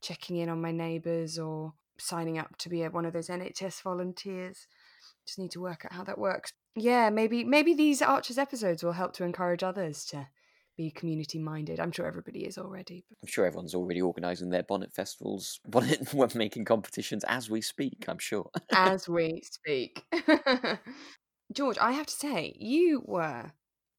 [0.00, 3.82] checking in on my neighbours or signing up to be a, one of those NHS
[3.82, 4.66] volunteers.
[5.26, 6.52] Just need to work out how that works.
[6.74, 10.28] Yeah, maybe maybe these Archers episodes will help to encourage others to
[10.76, 11.78] be community minded.
[11.78, 13.04] I'm sure everybody is already.
[13.08, 18.06] But I'm sure everyone's already organising their bonnet festivals, bonnet making competitions as we speak.
[18.08, 18.50] I'm sure.
[18.72, 20.02] as we speak.
[21.52, 23.52] George, I have to say, you were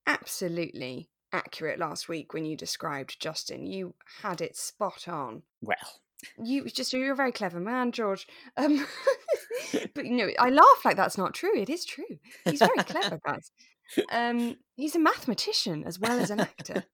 [0.08, 3.68] absolutely accurate last week when you described Justin.
[3.68, 5.44] You had it spot on.
[5.62, 6.02] well,
[6.44, 8.28] You just you're a very clever man, George.
[8.58, 8.86] Um,
[9.94, 11.56] but you know, I laugh like that's not true.
[11.56, 12.20] It is true.
[12.46, 13.52] He's very clever, guys.
[14.12, 16.86] Um, he's a mathematician as well as an actor.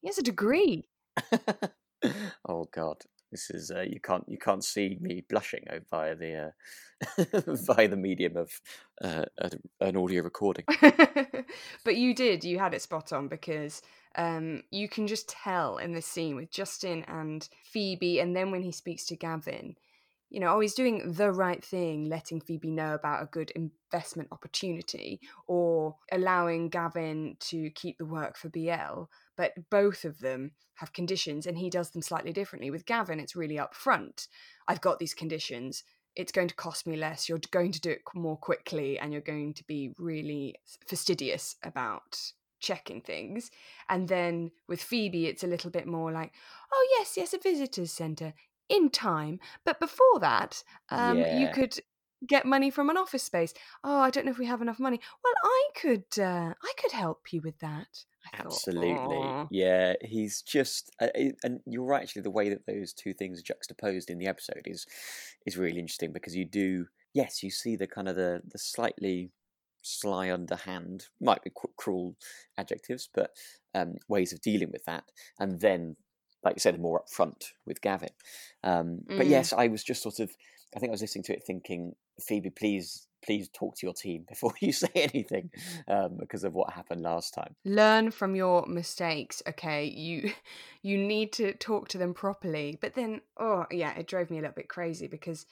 [0.00, 0.88] He has a degree.
[2.48, 2.96] oh God,
[3.30, 6.52] this is uh, you can't you can't see me blushing via the
[7.18, 7.24] uh,
[7.66, 8.50] via the medium of
[9.02, 9.24] uh,
[9.80, 10.64] an audio recording.
[11.84, 12.44] but you did.
[12.44, 13.82] You had it spot on because
[14.16, 18.62] um, you can just tell in this scene with Justin and Phoebe, and then when
[18.62, 19.76] he speaks to Gavin,
[20.30, 24.28] you know, oh, he's doing the right thing, letting Phoebe know about a good investment
[24.30, 29.04] opportunity, or allowing Gavin to keep the work for BL.
[29.36, 32.70] But both of them have conditions, and he does them slightly differently.
[32.70, 34.28] With Gavin, it's really upfront.
[34.66, 35.82] I've got these conditions.
[36.14, 37.28] It's going to cost me less.
[37.28, 42.32] You're going to do it more quickly, and you're going to be really fastidious about
[42.60, 43.50] checking things.
[43.88, 46.32] And then with Phoebe, it's a little bit more like,
[46.72, 48.34] oh, yes, yes, a visitor's centre
[48.68, 49.40] in time.
[49.64, 51.78] But before that, um, you could
[52.26, 53.54] get money from an office space.
[53.84, 55.00] Oh, I don't know if we have enough money.
[55.22, 58.04] Well, I could, uh, I could help you with that.
[58.32, 59.94] I Absolutely, "Aw." yeah.
[60.02, 61.08] He's just, uh,
[61.44, 62.02] and you're right.
[62.02, 64.86] Actually, the way that those two things are juxtaposed in the episode is
[65.46, 69.30] is really interesting because you do, yes, you see the kind of the the slightly
[69.88, 72.16] sly underhand, might be cru- cruel
[72.56, 73.30] adjectives, but
[73.74, 75.04] um, ways of dealing with that,
[75.38, 75.96] and then,
[76.44, 78.10] like you said, more upfront with Gavin.
[78.62, 79.30] Um, But Mm.
[79.30, 80.30] yes, I was just sort of,
[80.74, 83.04] I think I was listening to it thinking, Phoebe, please.
[83.26, 85.50] Please talk to your team before you say anything,
[85.88, 87.56] um, because of what happened last time.
[87.64, 90.30] learn from your mistakes okay you
[90.82, 94.40] you need to talk to them properly but then oh yeah it drove me a
[94.40, 95.46] little bit crazy because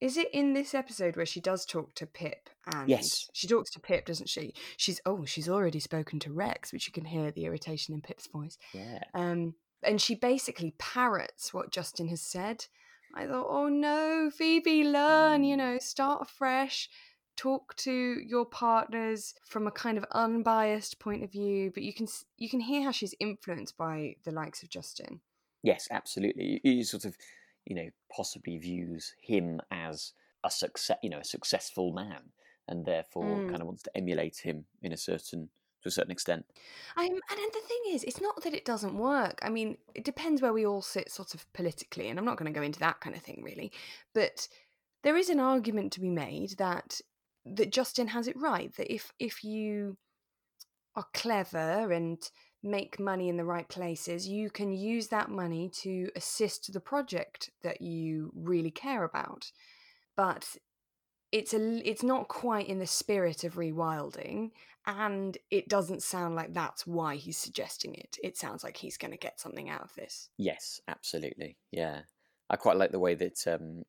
[0.00, 3.28] is it in this episode where she does talk to pip and Yes.
[3.32, 6.92] she talks to pip doesn't she she's oh she's already spoken to rex which you
[6.92, 9.02] can hear the irritation in pip's voice Yeah.
[9.14, 12.66] um and she basically parrots what justin has said
[13.14, 15.58] i thought oh no phoebe learn you Mm.
[15.58, 16.88] know start afresh
[17.36, 22.06] talk to your partners from a kind of unbiased point of view but you can
[22.36, 25.20] you can hear how she's influenced by the likes of justin
[25.62, 26.44] Yes, absolutely.
[26.64, 27.14] You, he sort of,
[27.70, 32.32] you know, possibly views him as a success, you know, a successful man,
[32.68, 33.48] and therefore Mm.
[33.48, 35.50] kind of wants to emulate him in a certain
[35.82, 36.46] to a certain extent.
[36.96, 39.38] I'm, and the thing is, it's not that it doesn't work.
[39.42, 42.52] I mean, it depends where we all sit, sort of politically, and I'm not going
[42.52, 43.72] to go into that kind of thing, really.
[44.14, 44.48] But
[45.02, 47.00] there is an argument to be made that
[47.46, 48.74] that Justin has it right.
[48.76, 49.98] That if if you
[50.96, 52.30] are clever and
[52.62, 57.50] make money in the right places, you can use that money to assist the project
[57.62, 59.50] that you really care about.
[60.16, 60.56] But
[61.32, 64.50] it's a it's not quite in the spirit of rewilding
[64.86, 69.12] and it doesn't sound like that's why he's suggesting it it sounds like he's going
[69.12, 71.56] to get something out of this Yes, absolutely.
[71.70, 72.00] Yeah,
[72.48, 73.84] I quite like the way that um,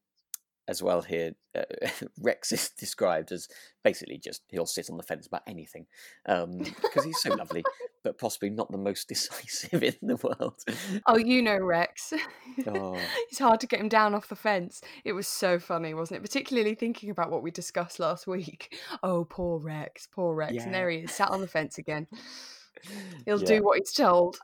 [0.68, 1.34] as well here.
[1.56, 1.64] Uh,
[2.22, 3.48] Rex is described as
[3.84, 5.86] basically just he'll sit on the fence about anything
[6.26, 7.64] because he's so lovely,
[8.04, 10.60] but possibly not the most decisive in the world.
[11.06, 12.14] Oh, you know Rex.
[12.68, 12.98] Oh.
[13.30, 14.82] it's hard to get him down off the fence.
[15.04, 16.24] It was so funny, wasn't it?
[16.24, 18.78] Particularly thinking about what we discussed last week.
[19.04, 20.64] Oh, poor Rex, poor Rex.
[20.64, 22.08] And there he is, sat on the fence again.
[23.26, 23.46] He'll Yeah.
[23.46, 24.38] do what he's told.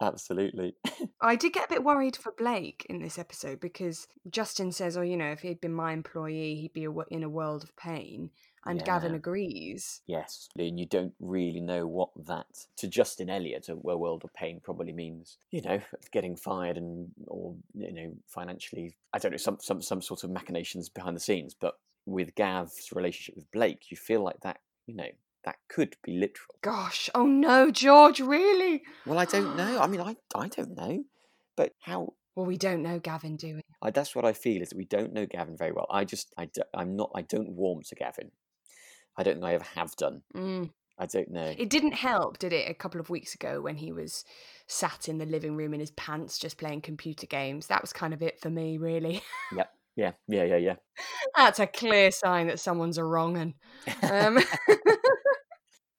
[0.00, 0.74] Absolutely.
[1.20, 5.02] I did get a bit worried for Blake in this episode because Justin says, "Oh,
[5.02, 8.30] you know, if he'd been my employee, he'd be a in a world of pain,"
[8.66, 10.02] and Gavin agrees.
[10.06, 14.34] Yes, and you don't really know what that to Justin Elliott, a a world of
[14.34, 15.38] pain, probably means.
[15.50, 15.80] You know,
[16.12, 18.96] getting fired and or you know financially.
[19.12, 21.54] I don't know some some some sort of machinations behind the scenes.
[21.54, 24.60] But with Gav's relationship with Blake, you feel like that.
[24.86, 25.10] You know,
[25.46, 26.56] that could be literal.
[26.60, 28.82] Gosh, oh no, George, really?
[29.06, 29.78] Well, I don't know.
[29.80, 31.04] I mean, I I don't know.
[31.56, 32.12] But how?
[32.34, 33.62] Well, we don't know Gavin, do we?
[33.80, 35.86] I, that's what I feel is that we don't know Gavin very well.
[35.88, 38.32] I just I do, I'm not I don't warm to Gavin.
[39.16, 40.22] I don't think I ever have done.
[40.34, 40.70] Mm.
[40.98, 41.54] I don't know.
[41.56, 44.24] It didn't help, did it, a couple of weeks ago when he was
[44.66, 47.66] sat in the living room in his pants just playing computer games?
[47.66, 49.22] That was kind of it for me, really.
[49.54, 49.64] Yeah,
[49.96, 50.56] yeah, yeah, yeah.
[50.56, 50.74] Yeah.
[51.36, 53.54] That's a clear sign that someone's a wrong.
[54.02, 54.38] Um,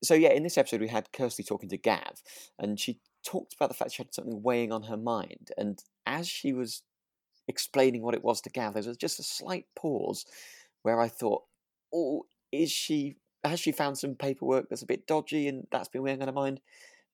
[0.04, 2.22] so yeah, in this episode we had Kirsty talking to Gav,
[2.60, 5.50] and she talked about the fact she had something weighing on her mind.
[5.58, 6.84] And as she was
[7.48, 10.26] explaining what it was to Gav, there was just a slight pause
[10.84, 11.44] where I thought,
[11.94, 13.18] "Oh, is she?
[13.44, 16.34] Has she found some paperwork that's a bit dodgy, and that's been weighing on her
[16.34, 16.62] mind?"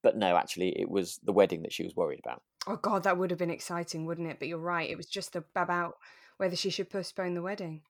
[0.01, 2.41] But no, actually, it was the wedding that she was worried about.
[2.67, 4.39] oh, God, that would have been exciting, wouldn't it?
[4.39, 4.89] But you're right.
[4.89, 5.95] It was just about
[6.37, 7.81] whether she should postpone the wedding.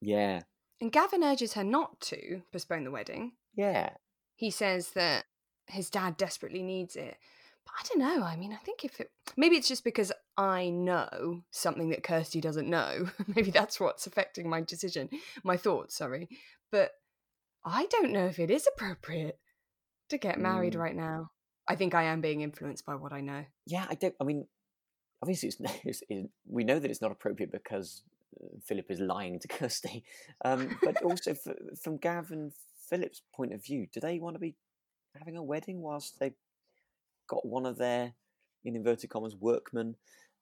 [0.00, 0.40] Yeah,
[0.80, 3.32] And Gavin urges her not to postpone the wedding.
[3.54, 3.90] yeah,
[4.36, 5.24] He says that
[5.66, 7.16] his dad desperately needs it.
[7.64, 8.24] But I don't know.
[8.24, 9.10] I mean, I think if it.
[9.36, 13.08] Maybe it's just because I know something that Kirsty doesn't know.
[13.34, 15.08] maybe that's what's affecting my decision,
[15.42, 16.28] my thoughts, sorry.
[16.70, 16.92] But
[17.64, 19.38] I don't know if it is appropriate
[20.10, 20.78] to get married Mm.
[20.78, 21.30] right now.
[21.66, 23.44] I think I am being influenced by what I know.
[23.66, 23.86] yeah.
[23.90, 24.14] I don't.
[24.20, 24.46] I mean,
[25.20, 28.02] obviously, it's, it's, it, we know that it's not appropriate because
[28.40, 30.04] uh, Philip is lying to Kirsty.
[30.44, 31.38] Um, but also, f
[31.82, 32.52] from Gav and
[32.88, 34.54] Philip's point of view, do they want to be
[35.18, 36.34] having a wedding whilst they've
[37.28, 38.12] got one of their,
[38.64, 39.96] in inverted commas, workmen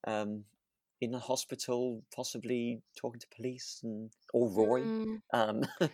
[0.05, 0.43] um,
[1.01, 4.81] in a hospital, possibly talking to police and or Roy?
[4.81, 5.89] Mm, Um, um,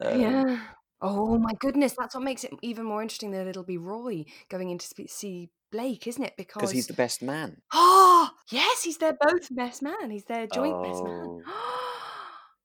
[0.00, 0.60] yeah.
[1.02, 4.70] Oh my goodness, that's what makes it even more interesting that it'll be Roy going
[4.70, 6.34] in to see Blake, isn't it?
[6.36, 7.62] because he's the best man.
[7.72, 10.10] Oh, yes, he's their both best man.
[10.10, 11.42] He's their joint best man.
[11.46, 11.76] Oh.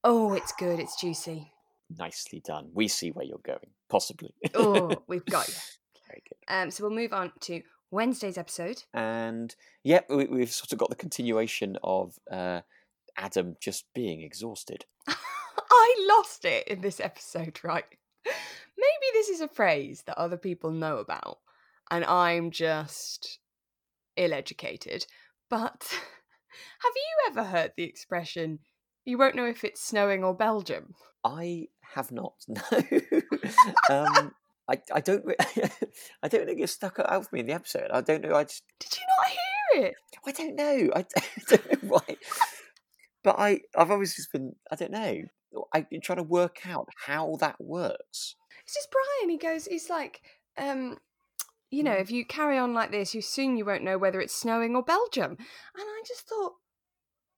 [0.08, 0.80] Oh, it's good.
[0.80, 1.52] It's juicy.
[1.90, 2.70] Nicely done.
[2.74, 4.34] We see where you're going, possibly.
[4.54, 5.54] Oh, we've got you.
[6.08, 6.54] Very good.
[6.54, 8.84] Um, so we'll move on to Wednesday's episode.
[8.94, 12.62] And yep, we, we've sort of got the continuation of uh,
[13.18, 14.86] Adam just being exhausted.
[15.08, 17.86] I lost it in this episode, right?
[18.26, 21.40] Maybe this is a phrase that other people know about,
[21.92, 23.40] and I'm just
[24.18, 25.06] ill educated.
[25.50, 28.60] But have you ever heard the expression,
[29.06, 30.96] you won't know if it's snowing or Belgium?
[31.24, 32.34] I have not.
[32.48, 32.62] No.
[33.90, 34.32] um,
[34.68, 35.24] I, I don't.
[36.24, 37.90] I don't think it stuck out for me in the episode.
[37.92, 38.36] I don't know.
[38.36, 38.64] I just.
[38.80, 39.96] Did you not hear it?
[40.26, 40.90] I don't know.
[40.96, 41.06] I,
[41.50, 42.18] don't know why.
[43.24, 43.62] But I.
[43.78, 44.56] I've always just been.
[44.72, 45.22] I don't know.
[45.74, 48.36] I've been trying to work out how that works.
[48.66, 49.30] It's just Brian.
[49.30, 50.22] He goes, he's like,
[50.58, 50.98] um,
[51.72, 54.36] you know, if you carry on like this, you soon you won't know whether it's
[54.36, 55.32] snowing or Belgium.
[55.32, 55.40] And
[55.78, 56.54] I just thought,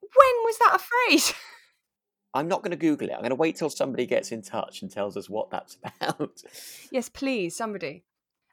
[0.02, 1.34] when was that a phrase?
[2.34, 3.14] I'm not going to Google it.
[3.14, 6.44] I'm going to wait till somebody gets in touch and tells us what that's about.
[6.92, 8.04] yes, please, somebody.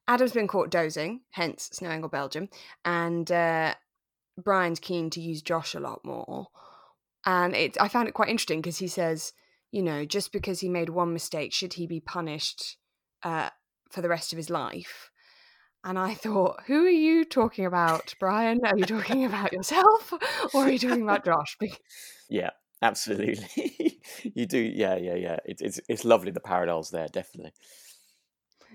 [0.07, 2.49] Adam's been caught dozing, hence snowing or Belgium,
[2.85, 3.75] and uh,
[4.43, 6.49] Brian's keen to use Josh a lot more.
[7.27, 9.33] And it, I found it quite interesting because he says,
[9.73, 12.77] you know, just because he made one mistake, should he be punished
[13.23, 13.49] uh,
[13.91, 15.11] for the rest of his life?
[15.85, 18.61] And I thought, who are you talking about, Brian?
[18.65, 20.15] Are you talking about yourself
[20.55, 21.57] or are you talking about Josh?
[22.31, 22.51] Yeah,
[22.85, 24.01] absolutely.
[24.23, 24.59] you do.
[24.59, 25.38] Yeah, yeah, yeah.
[25.44, 27.53] It, it's it's lovely the parallels there, definitely.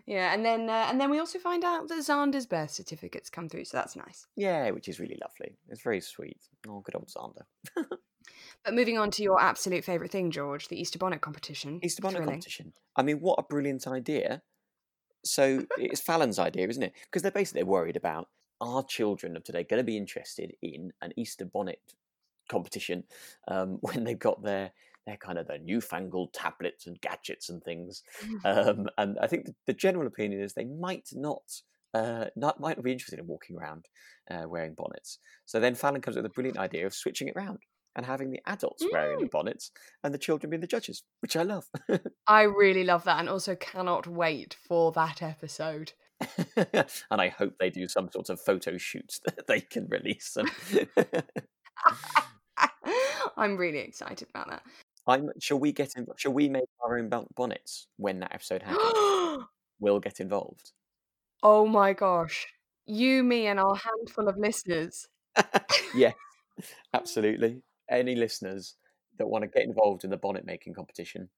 [0.05, 3.47] yeah, and then uh, and then we also find out that Xander's birth certificate's come
[3.47, 4.27] through, so that's nice.
[4.35, 5.57] Yeah, which is really lovely.
[5.69, 6.41] It's very sweet.
[6.67, 7.85] Oh, good old Xander.
[8.63, 11.79] But moving on to your absolute favourite thing, George, the Easter bonnet competition.
[11.81, 12.33] Easter bonnet Thrilling.
[12.35, 12.73] competition.
[12.95, 14.41] I mean, what a brilliant idea.
[15.23, 16.93] So it's Fallon's idea, isn't it?
[17.05, 18.27] Because they're basically worried about
[18.61, 21.79] are children of today going to be interested in an Easter bonnet
[22.49, 23.03] competition
[23.47, 24.71] um, when they've got their
[25.07, 28.03] their kind of their newfangled tablets and gadgets and things.
[28.45, 31.43] Um, and I think the, the general opinion is they might not.
[31.91, 33.85] Uh, not might not be interested in walking around
[34.29, 35.17] uh, wearing bonnets.
[35.47, 37.59] So then Fallon comes up with a brilliant idea of switching it round.
[37.95, 39.31] and having the adults wearing the Mm.
[39.31, 39.71] bonnets
[40.03, 41.65] and the children being the judges, which I love.
[42.27, 45.93] I really love that and also cannot wait for that episode.
[46.55, 50.37] and I hope they do some sort of photo shoots that they can release.
[53.39, 54.63] I'm really excited about that.
[55.07, 55.29] I'm.
[55.39, 55.93] Shall we get?
[56.17, 59.45] Shall we make our own bon- bonnets when that episode happens?
[59.79, 60.71] we'll get involved.
[61.43, 62.47] oh my gosh.
[62.85, 65.07] You, me, and our handful of listeners.
[65.95, 66.13] yeah,
[66.93, 67.61] absolutely.
[67.89, 68.75] Any listeners
[69.19, 71.29] that want to get involved in the bonnet making competition,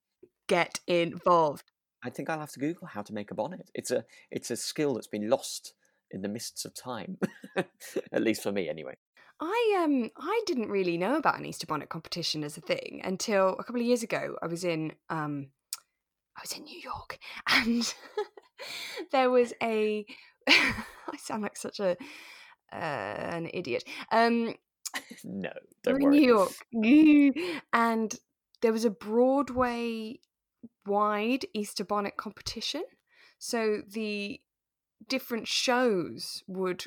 [0.48, 1.72] Get involved.
[2.04, 3.70] I think I'll have to Google how to make a bonnet.
[3.74, 5.74] It's a it's a skill that's been lost
[6.10, 7.18] in the mists of time,
[7.56, 8.96] at least for me, anyway.
[9.42, 13.56] I um I didn't really know about an Easter bonnet competition as a thing until
[13.58, 14.38] a couple of years ago.
[14.42, 15.48] I was in um
[16.38, 17.18] I was in New York
[17.50, 17.94] and
[19.12, 20.06] there was a
[20.48, 21.98] I sound like such a
[22.72, 23.84] uh, an idiot.
[24.12, 24.54] Um
[25.24, 25.52] No,
[25.84, 26.20] don't in worry.
[26.20, 28.16] New York and
[28.62, 30.20] there was a Broadway
[30.86, 32.84] wide Easter bonnet competition.
[33.40, 34.40] So the
[35.08, 36.86] different shows would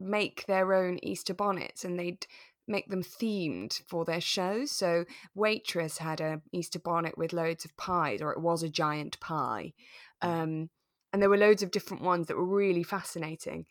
[0.00, 2.26] make their own Easter bonnets and they'd
[2.66, 4.70] make them themed for their shows.
[4.70, 9.18] So Waitress had a Easter bonnet with loads of pies, or it was a giant
[9.20, 9.72] pie.
[10.20, 10.68] Um,
[11.12, 13.64] and there were loads of different ones that were really fascinating.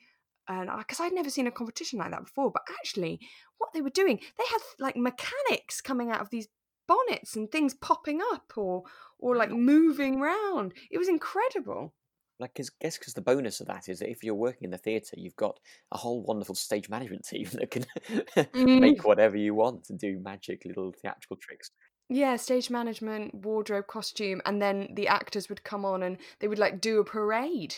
[0.47, 3.19] And because I'd never seen a competition like that before, but actually,
[3.57, 6.47] what they were doing, they had like mechanics coming out of these
[6.87, 8.83] bonnets and things popping up or
[9.19, 10.73] or like moving round.
[10.89, 11.93] It was incredible.
[12.39, 14.77] Like, cause, guess because the bonus of that is that if you're working in the
[14.77, 15.59] theatre, you've got
[15.91, 17.85] a whole wonderful stage management team that can
[18.53, 18.79] Mm.
[18.79, 21.71] make whatever you want and do magic little theatrical tricks.
[22.09, 26.59] Yeah, stage management, wardrobe, costume, and then the actors would come on and they would
[26.59, 27.75] like do a parade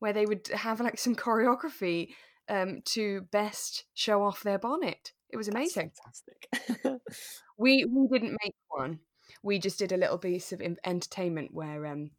[0.00, 2.08] where they would have like some choreography
[2.48, 5.12] um, to best show off their bonnet.
[5.30, 5.92] It was That's amazing.
[6.02, 7.00] fantastic.
[7.58, 9.00] We we didn't make one.
[9.42, 12.10] We just did a little piece of entertainment where um,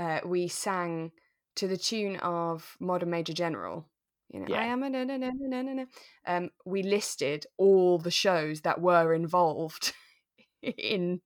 [0.00, 1.12] uh, we sang
[1.56, 3.86] to the tune of Modern Major General.
[4.32, 5.84] You know, I am a na na na na na na.
[6.26, 9.92] Um, we listed all the shows that were involved
[10.62, 11.20] in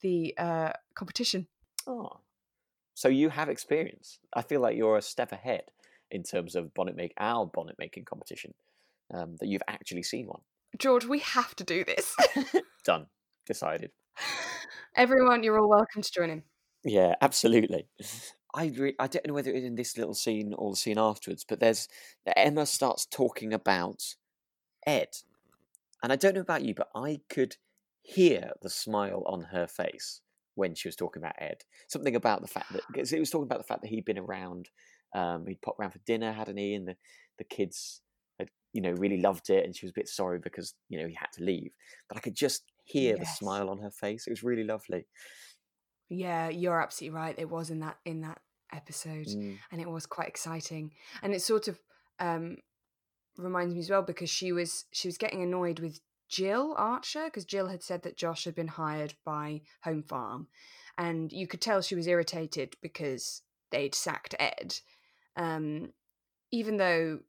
[0.00, 1.48] the uh, competition.
[1.86, 2.20] oh,
[2.94, 4.18] so you have experience.
[4.32, 5.64] I feel like you're a step ahead
[6.10, 8.54] in terms of bonnet make our bonnet making competition.
[9.12, 10.40] Um, that you've actually seen one.
[10.78, 12.16] George, we have to do this.
[12.84, 13.06] Done.
[13.46, 13.92] Decided.
[14.96, 16.42] Everyone, you're all welcome to join in.
[16.86, 17.88] Yeah, absolutely.
[18.54, 21.44] I re- I don't know whether it's in this little scene or the scene afterwards,
[21.46, 21.88] but there's
[22.36, 24.14] Emma starts talking about
[24.86, 25.08] Ed,
[26.02, 27.56] and I don't know about you, but I could
[28.02, 30.20] hear the smile on her face
[30.54, 31.64] when she was talking about Ed.
[31.88, 34.16] Something about the fact that because it was talking about the fact that he'd been
[34.16, 34.70] around,
[35.12, 36.74] um, he'd popped around for dinner, hadn't he?
[36.74, 36.96] And the
[37.38, 38.00] the kids
[38.38, 41.08] had you know really loved it, and she was a bit sorry because you know
[41.08, 41.72] he had to leave.
[42.08, 44.28] But I could just hear the smile on her face.
[44.28, 45.04] It was really lovely.
[46.08, 47.34] Yeah, you're absolutely right.
[47.38, 48.40] It was in that in that
[48.72, 49.26] episode.
[49.26, 49.58] Mm.
[49.70, 50.92] and it was quite exciting
[51.22, 51.78] and it sort of
[52.18, 52.56] um
[53.38, 57.44] reminds me as well because she was she was getting annoyed with Jill Archer because
[57.44, 60.48] Jill had said that Josh had been hired by Home Farm
[60.98, 64.74] and you could tell she was irritated because they'd sacked Ed
[65.36, 65.92] um
[66.50, 67.20] even though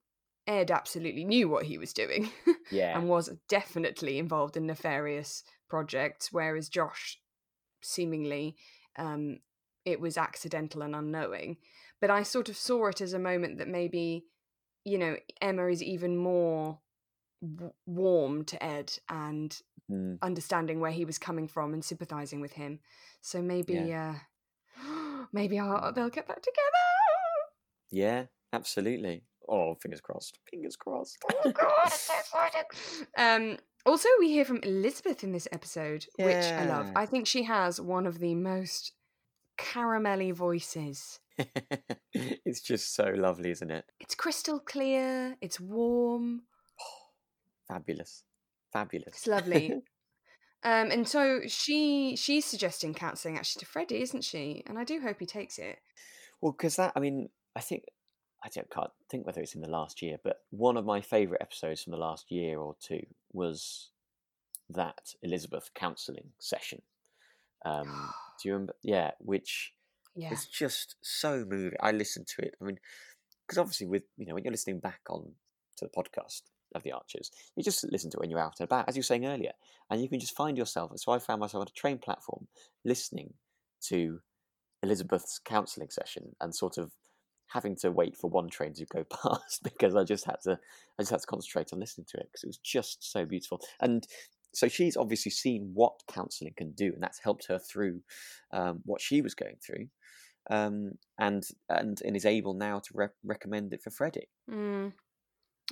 [0.47, 2.29] Ed absolutely knew what he was doing
[2.71, 2.97] Yeah.
[2.97, 7.19] and was definitely involved in nefarious projects whereas Josh
[7.81, 8.55] seemingly
[8.97, 9.39] um
[9.85, 11.55] it was accidental and unknowing.
[12.01, 14.25] But I sort of saw it as a moment that maybe,
[14.83, 16.79] you know, Emma is even more
[17.41, 19.57] w- warm to Ed and
[19.89, 20.17] Mm.
[20.21, 22.81] understanding where he was coming from and sympathizing with him.
[23.21, 24.15] So maybe, uh,
[25.31, 26.87] maybe I'll, they'll get back together.
[27.89, 29.23] Yeah, absolutely.
[29.47, 30.39] Oh, fingers crossed.
[30.51, 31.17] Fingers crossed.
[31.31, 32.37] Oh God, it's so.
[33.17, 36.91] Um, also, we hear from Elizabeth in this episode, which I love.
[36.95, 38.91] I think she has one of the most
[39.57, 41.19] caramelly voices.
[42.13, 43.85] it's just so lovely, isn't it?
[43.99, 45.35] It's crystal clear.
[45.41, 46.43] It's warm.
[47.67, 48.23] Fabulous.
[48.73, 49.07] Fabulous.
[49.07, 49.71] It's lovely.
[50.63, 54.63] um, and so she she's suggesting counselling actually to Freddie, isn't she?
[54.67, 55.79] And I do hope he takes it.
[56.41, 57.83] well, because that, I mean, I think,
[58.55, 61.83] I can't think whether it's in the last year, but one of my favourite episodes
[61.83, 63.89] from the last year or two was
[64.69, 66.81] that Elizabeth counselling session.
[67.65, 68.75] Um, do you remember?
[68.83, 69.73] Yeah, which
[70.15, 70.29] Yeah.
[70.31, 71.77] It's just so moving.
[71.81, 72.55] I listened to it.
[72.61, 72.79] I mean,
[73.45, 75.31] because obviously, with you know, when you're listening back on
[75.77, 76.41] to the podcast
[76.75, 78.99] of the Archers, you just listen to it when you're out and about, as you
[78.99, 79.53] were saying earlier,
[79.89, 80.91] and you can just find yourself.
[80.95, 82.47] So I found myself on a train platform
[82.83, 83.33] listening
[83.89, 84.19] to
[84.83, 86.91] Elizabeth's counselling session and sort of
[87.47, 90.59] having to wait for one train to go past because I just had to,
[90.99, 93.61] I just had to concentrate on listening to it because it was just so beautiful.
[93.79, 94.07] And
[94.53, 98.01] so she's obviously seen what counselling can do, and that's helped her through
[98.51, 99.87] um, what she was going through,
[100.49, 104.29] um, and and and is able now to re- recommend it for Freddie.
[104.49, 104.93] Mm.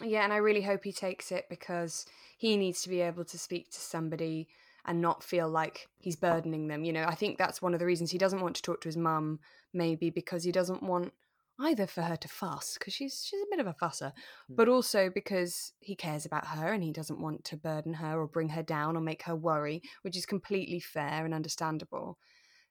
[0.03, 2.05] Yeah, and I really hope he takes it because
[2.38, 4.49] he needs to be able to speak to somebody
[4.86, 6.84] and not feel like he's burdening them.
[6.84, 8.89] You know, I think that's one of the reasons he doesn't want to talk to
[8.89, 9.39] his mum,
[9.73, 11.13] maybe because he doesn't want
[11.60, 14.12] either for her to fuss because she's she's a bit of a fusser,
[14.49, 14.56] Mm.
[14.56, 18.28] but also because he cares about her and he doesn't want to burden her or
[18.28, 22.18] bring her down or make her worry, which is completely fair and understandable.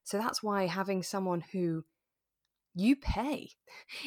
[0.03, 1.85] So that's why having someone who
[2.74, 3.51] you pay,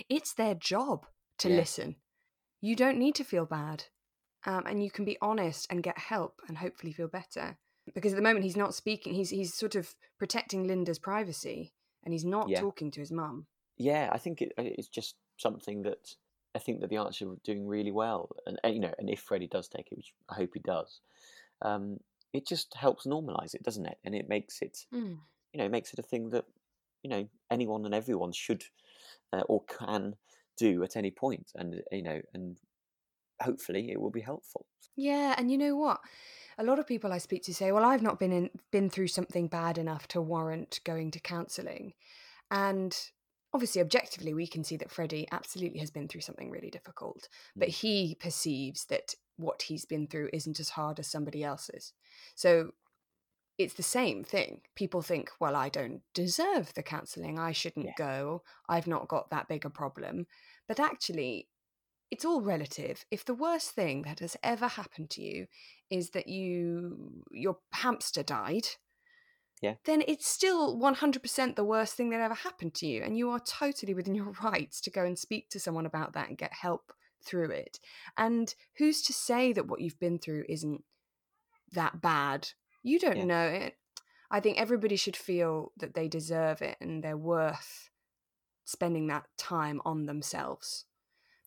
[0.09, 1.05] it's their job
[1.39, 1.55] to Yeah.
[1.55, 1.95] listen.
[2.61, 3.85] You don't need to feel bad.
[4.45, 7.57] Um, and you can be honest and get help and hopefully feel better.
[7.93, 11.73] Because at the moment he's not speaking, he's he's sort of protecting Lynda's privacy
[12.03, 12.59] and he's not Yeah.
[12.59, 13.47] talking to his mum.
[13.77, 16.15] Yeah, I think it, uh, it's just something that
[16.55, 19.21] I think that the Archer are doing really well, and, and you know, and if
[19.21, 21.01] Freddie does take it, which I hope he does,
[21.61, 21.99] um,
[22.33, 23.99] it just helps normalize it, doesn't it?
[24.03, 25.27] And it makes it, Mm.
[25.53, 26.45] you know, it makes it a thing that
[27.03, 28.65] you know anyone and everyone should
[29.33, 30.15] uh, or can
[30.57, 32.59] do at any point, and you know, and
[33.41, 34.67] hopefully it will be helpful.
[34.95, 36.01] Yeah, and you know what?
[36.57, 39.09] A lot of people I speak to say, "Well, I've not been in, been through
[39.09, 41.93] something bad enough to warrant going to counselling,"
[42.51, 42.95] and
[43.57, 47.69] obviously, objectively, we can see that Freddie absolutely has been through something really difficult, but
[47.69, 47.73] Mm.
[47.81, 51.93] he perceives that what he's been through isn't as hard as somebody else's.
[52.35, 52.73] So
[53.57, 54.61] it's the same thing.
[54.75, 57.39] People think, "Well, I don't deserve the counselling.
[57.39, 57.93] I shouldn't Yeah.
[57.97, 58.43] go.
[58.69, 60.27] I've not got that big a problem,"
[60.67, 61.49] but actually
[62.11, 63.05] it's all relative.
[63.09, 65.47] If the worst thing that has ever happened to you
[65.89, 68.67] is that you your hamster died,
[69.61, 69.75] Yeah.
[69.85, 73.39] then it's still 100% the worst thing that ever happened to you and you are
[73.39, 76.93] totally within your rights to go and speak to someone about that and get help
[77.25, 77.79] through it.
[78.17, 80.83] And who's to say that what you've been through isn't
[81.73, 82.49] that bad?
[82.83, 83.25] You don't Yeah.
[83.25, 83.77] know it.
[84.29, 87.89] I think everybody should feel that they deserve it and they're worth
[88.65, 90.85] spending that time on themselves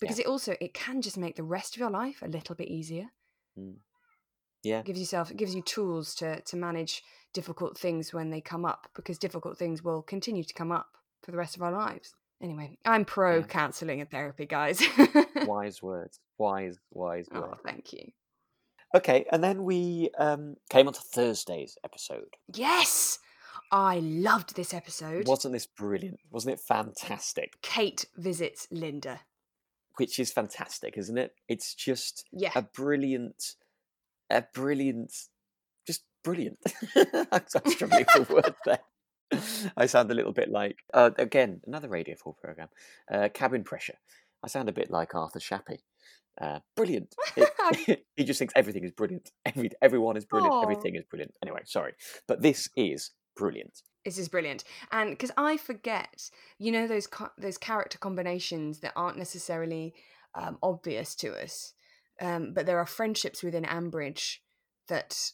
[0.00, 2.68] because it also it can just make the rest of your life a little bit
[2.68, 3.10] easier
[3.58, 3.76] Mm.
[4.62, 7.02] Yeah, gives yourself it gives you tools to to manage
[7.32, 10.88] difficult things when they come up because difficult things will continue to come up
[11.22, 13.42] for the rest of our lives anyway i'm pro Yeah.
[13.44, 14.82] counseling and therapy guys
[15.46, 17.60] wise words, wise, wise oh words.
[17.64, 18.12] thank you
[18.92, 22.34] Okay, and then we um, came on to Thursday's episode.
[22.52, 23.20] yes
[23.70, 26.18] i loved this episode Wasn't this brilliant?
[26.30, 27.62] Wasn't it fantastic?
[27.62, 29.20] kate visits lynda
[29.96, 31.34] Which is fantastic, isn't it?
[31.48, 33.54] It's just yeah a brilliant,
[34.30, 35.12] a brilliant,
[35.86, 36.58] just brilliant.
[37.32, 38.80] I'm struggling for words there.
[39.76, 42.68] I sound a little bit like, uh, again, another Radio 4 program,
[43.12, 43.98] uh, Cabin Pressure.
[44.42, 45.78] I sound a bit like Arthur Shappey.
[46.40, 47.14] Uh, brilliant.
[47.36, 49.30] It- he just thinks everything is brilliant.
[49.44, 50.54] Every, everyone is brilliant.
[50.54, 50.62] Aw.
[50.62, 51.34] Everything is brilliant.
[51.42, 51.92] Anyway, sorry.
[52.26, 53.82] But this is brilliant.
[54.04, 58.94] This is brilliant, and because I forget, you know, those co- those character combinations that
[58.96, 59.92] aren't necessarily
[60.34, 61.74] um, obvious to us,
[62.20, 64.38] um, but there are friendships within Ambridge
[64.88, 65.32] that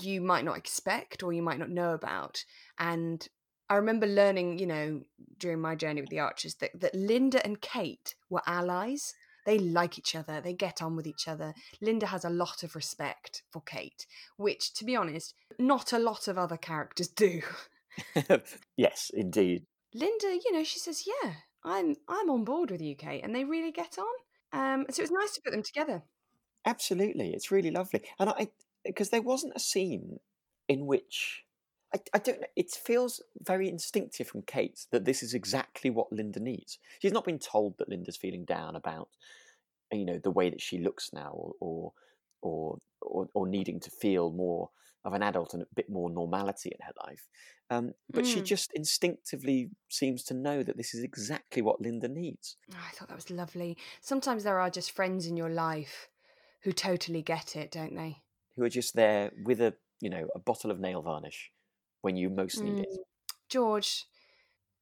[0.00, 2.44] you might not expect or you might not know about.
[2.78, 3.26] And
[3.68, 5.02] I remember learning, you know,
[5.38, 9.14] during my journey with the Archers, that that Lynda and Kate were allies.
[9.46, 10.40] They like each other.
[10.40, 11.52] They get on with each other.
[11.82, 14.06] Lynda has a lot of respect for Kate,
[14.38, 17.42] which, to be honest, not a lot of other characters do.
[18.76, 19.66] yes, indeed.
[19.94, 21.32] Lynda, you know, she says, "Yeah,
[21.62, 24.14] I'm I'm on board with you, Kate," and they really get on.
[24.54, 26.02] Um, so it was nice to put them together.
[26.64, 28.48] Absolutely, it's really lovely, and I
[28.84, 30.20] because there wasn't a scene
[30.68, 31.44] in which
[31.94, 32.46] I, I don't know.
[32.56, 36.78] It feels very instinctive from Kate that this is exactly what Lynda needs.
[37.00, 39.08] She's not been told that Lynda's feeling down about
[39.92, 41.92] you know the way that she looks now, or or
[42.42, 44.70] or or, or needing to feel more
[45.04, 47.28] of an adult and a bit more normality in her life.
[47.70, 48.44] Um, but she Mm.
[48.44, 52.56] just instinctively seems to know that this is exactly what Lynda needs.
[52.72, 53.76] Oh, I thought that was lovely.
[54.00, 56.08] Sometimes there are just friends in your life
[56.62, 58.22] who totally get it, don't they?
[58.56, 61.50] Who are just there with a you know a bottle of nail varnish
[62.02, 62.88] when you most need it.
[62.90, 62.98] Mm.
[63.48, 64.04] George,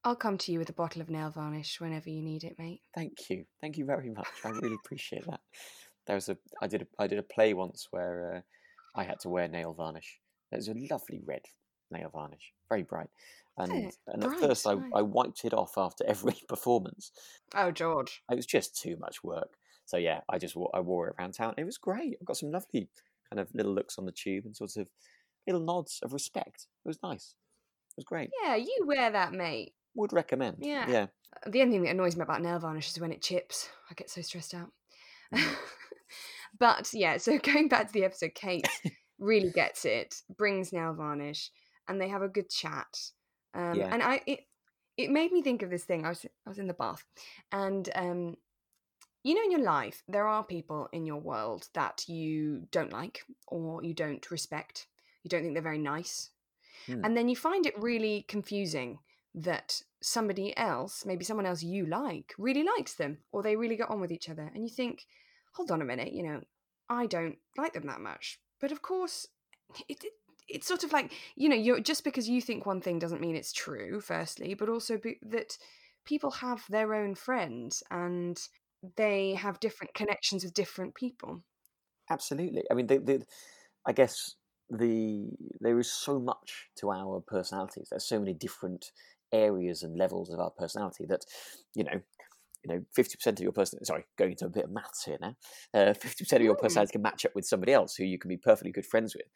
[0.04, 2.80] I'll come to you with a bottle of nail varnish whenever you need it, mate.
[2.94, 4.28] Thank you, thank you very much.
[4.44, 5.40] I really appreciate that.
[6.06, 8.40] There was a I did a, I did a play once where uh,
[8.94, 10.18] I had to wear nail varnish.
[10.50, 11.42] It was a lovely red
[11.90, 13.08] nail varnish, very bright.
[13.58, 14.76] And and at first I.
[14.94, 17.12] I wiped it off after every performance.
[17.54, 18.22] Oh, George.
[18.30, 19.54] It was just too much work.
[19.84, 21.54] So yeah, I just wore, I wore it around town.
[21.58, 22.16] It was great.
[22.20, 22.88] I got some lovely
[23.28, 24.88] kind of little looks on the tube and sort of
[25.46, 26.66] little nods of respect.
[26.84, 27.34] It was nice.
[27.90, 28.30] It was great.
[28.42, 29.74] Yeah, you wear that, mate.
[29.94, 30.58] Would recommend.
[30.60, 30.88] Yeah.
[30.88, 31.06] Yeah.
[31.46, 33.68] The only thing that annoys me about nail varnish is when it chips.
[33.90, 34.70] I get so stressed out.
[35.34, 35.44] Mm.
[36.58, 38.66] But yeah, so going back to the episode, Kate
[39.18, 41.50] really gets it, brings nail varnish,
[41.88, 42.98] and they have a good chat.
[43.54, 43.88] Um, Yeah.
[43.92, 44.40] And I, it,
[44.96, 46.04] it made me think of this thing.
[46.04, 47.04] I was, I was in the bath,
[47.50, 48.36] and um,
[49.24, 53.20] you know, in your life, there are people in your world that you don't like
[53.46, 54.86] or you don't respect.
[55.22, 56.30] You don't think they're very nice,
[56.86, 57.04] Hmm.
[57.04, 58.98] and then you find it really confusing
[59.34, 63.88] that somebody else, maybe someone else you like, really likes them, or they really get
[63.88, 65.06] on with each other, and you think,
[65.52, 66.40] hold on a minute, you know,
[66.88, 68.38] I don't like them that much.
[68.60, 69.26] But of course,
[69.88, 70.12] it, it
[70.48, 73.36] it's sort of like you know, you're just because you think one thing doesn't mean
[73.36, 74.00] it's true.
[74.00, 75.56] Firstly, but also be, that
[76.04, 78.40] people have their own friends and
[78.96, 81.44] they have different connections with different people.
[82.10, 82.64] Absolutely.
[82.70, 83.24] I mean, the, the,
[83.86, 84.34] I guess
[84.70, 85.28] the
[85.60, 87.88] there is so much to our personalities.
[87.90, 88.90] There's so many different
[89.32, 91.24] areas and levels of our personality that,
[91.74, 92.00] you know,
[92.64, 93.84] you know, fifty percent of your person.
[93.84, 95.34] Sorry, going into a bit of maths here now.
[95.74, 96.60] Uh, Fifty percent of your Mm.
[96.62, 99.26] personality can match up with somebody else who you can be perfectly good friends with,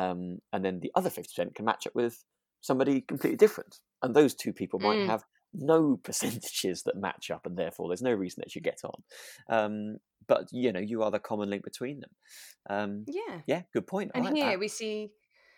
[0.00, 2.24] um, and then the other fifty percent can match up with
[2.60, 3.78] somebody completely different.
[4.02, 5.06] And those two people might Mm.
[5.06, 5.24] have
[5.54, 9.02] no percentages that match up, and therefore there's no reason that you get on.
[9.48, 12.10] Um, but you know, you are the common link between them.
[12.70, 13.40] Um, Yeah.
[13.46, 14.12] yeah, good point.
[14.14, 14.58] I And like here that.
[14.58, 15.12] we see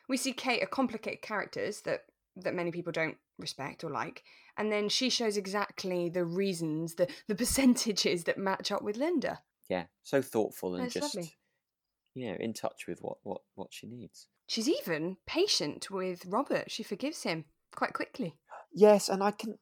[0.08, 2.00] we see Kate are complicated characters that
[2.37, 4.22] that many people don't respect or like,
[4.57, 9.39] and then she shows exactly the reasons, the the percentages that match up with Lynda.
[9.68, 11.35] Yeah, so thoughtful and It's just lovely.
[12.14, 14.28] you know in touch with what what what she needs.
[14.47, 16.70] She's even patient with Robert.
[16.70, 18.37] She forgives him quite quickly.
[18.74, 19.59] Yes, and I can.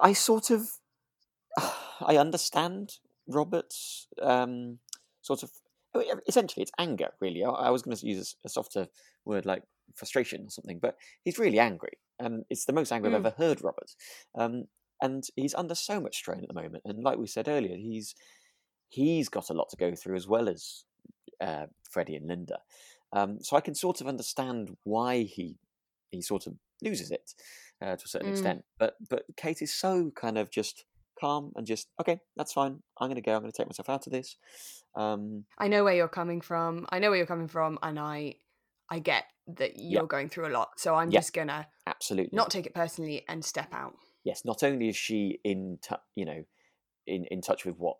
[0.00, 0.68] I sort of.
[2.00, 2.94] I understand
[3.26, 4.78] Robert's um,
[5.22, 5.50] sort of.
[6.26, 7.08] Essentially, it's anger.
[7.20, 8.88] Really, I, I was going to use a, a softer
[9.24, 9.62] word like
[9.94, 13.14] frustration or something, but he's really angry, and it's the most anger Mm.
[13.14, 13.90] I've ever heard Robert.
[14.36, 14.64] Um,
[15.00, 18.14] and he's under so much strain at the moment, and like we said earlier, he's
[18.88, 20.84] he's got a lot to go through as well as
[21.40, 22.58] uh, Freddie and Lynda.
[23.12, 25.56] Um, so I can sort of understand why he
[26.10, 27.34] he sort of loses it
[27.80, 28.32] uh, to a certain Mm.
[28.32, 28.64] extent.
[28.78, 30.84] But but Kate is so kind of just
[31.18, 32.82] calm and just okay, that's fine.
[32.98, 33.34] I'm going to go.
[33.34, 34.36] I'm going to take myself out of this.
[34.94, 36.86] Um, I know where you're coming from.
[36.90, 38.36] I know where you're coming from, and I
[38.90, 40.78] I get that you're going through a lot.
[40.78, 41.20] So I'm Yeah.
[41.20, 43.94] just gonna absolutely not take it personally and step out.
[44.24, 44.44] yes.
[44.44, 45.78] Not only is she in
[46.14, 46.44] you know
[47.06, 47.98] in in touch with what.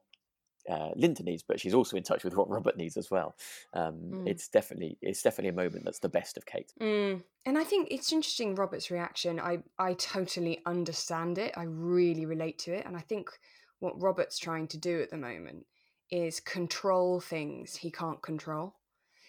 [0.69, 3.35] Uh, Lynda needs, but she's also in touch with what Robert needs as well.
[3.75, 4.29] Um, Mm.
[4.29, 6.73] It's definitely it's definitely a moment that's the best of Kate.
[6.81, 7.25] Mm.
[7.45, 9.41] And I think it's interesting Robert's reaction.
[9.41, 11.53] I I totally understand it.
[11.59, 13.29] I really relate to it, and I think
[13.81, 15.67] what Robert's trying to do at the moment
[16.13, 18.77] is control things he can't control.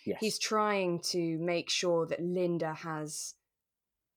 [0.05, 3.35] Yes, He's trying to make sure that Lynda has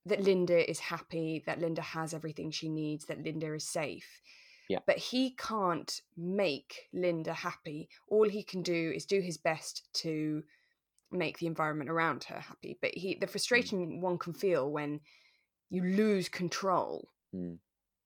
[0.06, 4.20] that Lynda is happy, that Lynda has everything she needs, that Lynda is safe.
[4.68, 4.78] Yeah.
[4.86, 7.88] But he can't make Lynda happy.
[8.08, 10.42] All he can do is do his best to
[11.12, 12.78] make the environment around her happy.
[12.80, 15.00] But he the frustration one can feel when
[15.70, 17.58] you lose control Mm.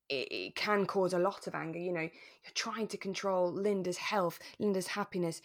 [0.08, 1.78] it, it can cause a lot of anger.
[1.78, 5.40] You know, you're trying to control Lynda's health, Lynda's happiness.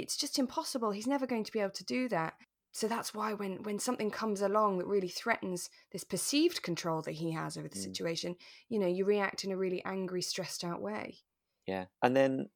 [0.00, 0.90] It's just impossible.
[0.90, 2.34] He's never going to be able to do that.
[2.72, 7.12] So that's why when when something comes along that really threatens this perceived control that
[7.12, 7.82] he has over the Mm.
[7.82, 8.36] situation,
[8.68, 11.18] you know, you react in a really angry, stressed out way.
[11.66, 12.50] Yeah, and then,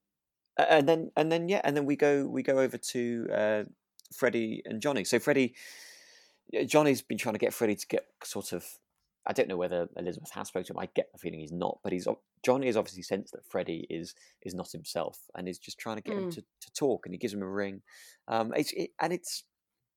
[0.56, 3.64] and then, and then, yeah, and then we go we go over to uh,
[4.14, 5.04] Freddie and Johnny.
[5.04, 5.54] So Freddie,
[6.66, 8.66] Johnny's been trying to get Freddie to get sort of.
[9.26, 10.78] I don't know whether Elizabeth has spoken to him.
[10.78, 12.08] I get the feeling he's not, but he's
[12.44, 16.02] Johnny has obviously sensed that Freddie is is not himself and is just trying to
[16.02, 16.34] get him Mm.
[16.34, 17.06] to, to talk.
[17.06, 17.82] And he gives him a ring.
[18.26, 19.44] Um, it's it, and it's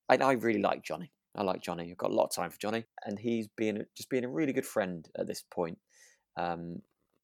[0.08, 1.10] I, I really like Johnny.
[1.34, 1.90] I like Johnny.
[1.90, 4.52] I've got a lot of time for Johnny, and he's being just being a really
[4.52, 5.78] good friend at this point.
[6.36, 6.82] Um,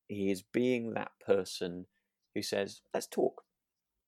[0.08, 1.86] he is being that person
[2.34, 3.44] who says, "Let's talk,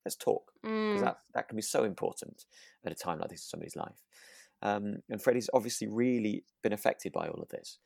[0.05, 1.05] let's talk," because Mm.
[1.05, 2.45] that that can be so important
[2.85, 4.03] at a time like this in somebody's life.
[4.63, 7.79] Um, and Freddie's obviously really been affected by all of this.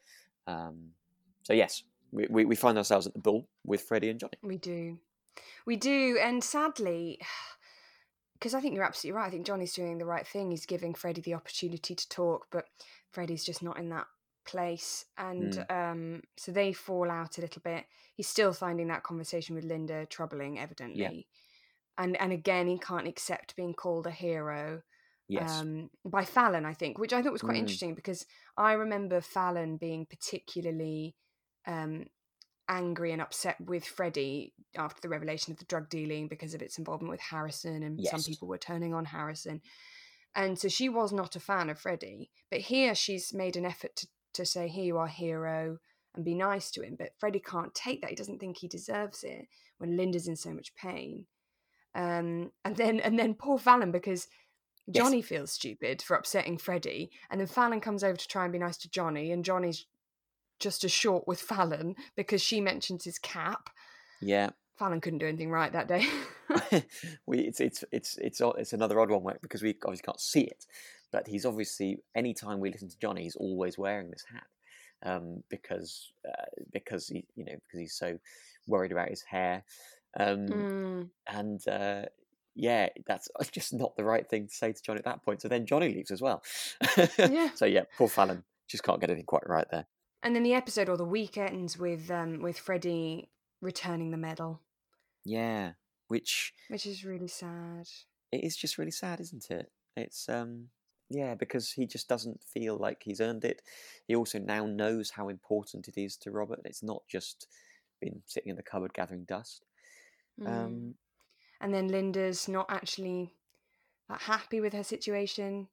[0.46, 0.90] Um,
[1.42, 4.38] so yes, we, we, we find ourselves at the bull with Freddie and Johnny.
[4.42, 4.98] We do.
[5.66, 6.18] We do.
[6.22, 7.20] And sadly,
[8.34, 9.26] because I think you're absolutely right.
[9.26, 10.50] I think Johnny's doing the right thing.
[10.50, 12.66] He's giving Freddie the opportunity to talk, but
[13.10, 14.06] Freddie's just not in that
[14.46, 15.04] place.
[15.16, 17.84] And um, so they fall out a little bit.
[18.14, 21.26] He's still finding that conversation with Lynda troubling, evidently.
[21.98, 24.82] And, and again, he can't accept being called a hero
[25.28, 27.60] Yes, um, by Fallon, I think, which I thought was quite Mm.
[27.60, 28.24] interesting because
[28.56, 31.14] I remember Fallon being particularly
[31.66, 32.06] um,
[32.68, 36.78] angry and upset with Freddie after the revelation of the drug dealing because of its
[36.78, 39.60] involvement with Harrison, and some people were turning on Harrison.
[40.34, 42.30] And so she was not a fan of Freddie.
[42.50, 45.78] But here she's made an effort to, to say, Here you are, hero,
[46.14, 46.96] and be nice to him.
[46.98, 48.10] But Freddie can't take that.
[48.10, 49.46] He doesn't think he deserves it
[49.78, 51.26] when Lynda's in so much pain.
[51.94, 54.28] Um, and then and then poor Fallon because
[54.90, 55.04] Yes.
[55.04, 58.58] Johnny feels stupid for upsetting Freddie, and then Fallon comes over to try and be
[58.58, 59.84] nice to Johnny, and Johnny's
[60.58, 63.68] just as short with Fallon because she mentions his cap.
[64.22, 66.06] Yeah, Fallon couldn't do anything right that day.
[67.26, 70.44] we it's it's it's it's it's another odd one where, because we obviously can't see
[70.44, 70.64] it,
[71.12, 74.46] but he's obviously anytime we listen to Johnny, he's always wearing this hat
[75.02, 78.18] um, because uh, because he you know because he's so
[78.66, 79.64] worried about his hair,
[80.18, 82.06] um, Mm, and uh,
[82.60, 85.40] yeah, that's just not the right thing to say to Johnny at that point.
[85.40, 86.42] So then Johnny leaves as well.
[87.16, 87.50] Yeah.
[87.54, 89.86] So yeah, poor Fallon just can't get anything quite right there.
[90.22, 93.30] And then the episode or the week ends with um with Freddie
[93.62, 94.60] returning the medal,
[95.24, 95.72] Yeah,
[96.08, 97.86] which which is really sad.
[98.32, 99.70] it is just really sad, isn't it?
[99.96, 100.68] It's um
[101.10, 103.62] yeah, because he just doesn't feel like he's earned it.
[104.08, 106.60] He also now knows how important it is to Robert.
[106.64, 107.46] It's not just
[108.00, 109.64] been sitting in the cupboard gathering dust.
[110.40, 110.46] Mm.
[110.48, 110.94] Um
[111.60, 113.34] and then Lynda's not actually
[114.08, 115.68] that happy with her situation.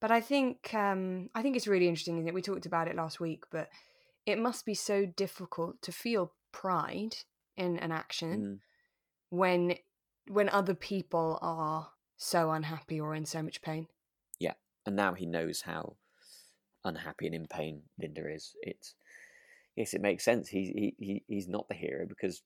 [0.00, 2.34] But I think um, I think it's really interesting, isn't it?
[2.34, 3.68] We talked about it last week, but
[4.26, 7.16] it must be so difficult to feel pride
[7.56, 8.58] in an action mm,
[9.30, 9.74] when
[10.28, 13.86] when other people are so unhappy or in so much pain.
[14.38, 14.54] Yeah,
[14.86, 15.96] and now he knows how
[16.84, 18.54] unhappy and in pain Lynda is.
[18.62, 18.94] It's
[19.76, 20.48] yes, it makes sense.
[20.48, 22.42] He, he he he's not the hero because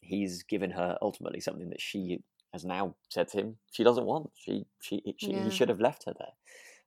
[0.00, 2.22] he's given her ultimately something that she
[2.52, 4.30] has now said to him she doesn't want.
[4.34, 5.44] She she, she Yeah.
[5.44, 6.32] he should have left her there,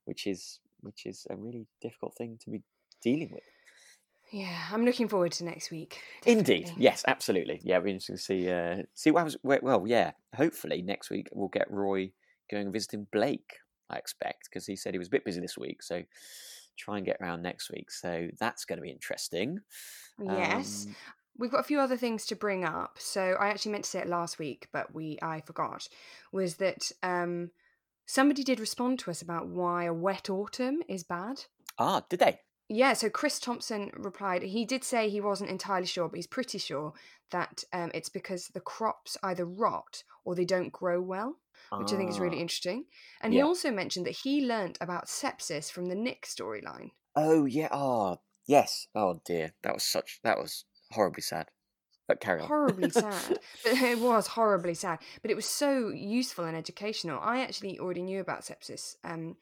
[0.05, 2.63] which is which is a really difficult thing to be
[3.03, 3.43] dealing with.
[4.31, 5.99] Yeah, I'm looking forward to next week.
[6.25, 7.59] Indeed, yes, absolutely.
[7.63, 9.37] Yeah, we're interested to see uh, see what happens.
[9.43, 12.11] Well, well, yeah, hopefully next week we'll get Roy
[12.49, 13.57] going and visiting Blake.
[13.89, 16.03] I expect because he said he was a bit busy this week, so
[16.77, 17.91] try and get around next week.
[17.91, 19.59] So that's going to be interesting.
[20.17, 20.85] Yes.
[20.87, 20.95] Um,
[21.37, 22.97] We've got a few other things to bring up.
[22.99, 25.87] So I actually meant to say it last week, but we I forgot.
[26.31, 27.51] Was that um,
[28.05, 31.45] somebody did respond to us about why a wet autumn is bad?
[31.79, 32.39] ah, did they?
[32.69, 34.43] Yeah, so Chris Thompson replied.
[34.43, 36.93] He did say he wasn't entirely sure, but he's pretty sure
[37.31, 41.37] that um, it's because the crops either rot or they don't grow well,
[41.77, 42.85] which I think is really Ah, interesting.
[43.21, 46.91] And he also mentioned that he learnt about sepsis from the Nick storyline.
[47.15, 47.67] Oh yeah.
[47.71, 48.87] Oh yes.
[48.95, 49.53] Oh dear.
[49.63, 50.19] That was such.
[50.23, 51.49] That was horribly sad.
[52.07, 52.47] But carry on.
[52.47, 53.39] horribly sad.
[53.63, 54.99] But it was horribly sad.
[55.21, 57.19] But it was so useful and educational.
[57.21, 59.37] I actually already knew about sepsis um,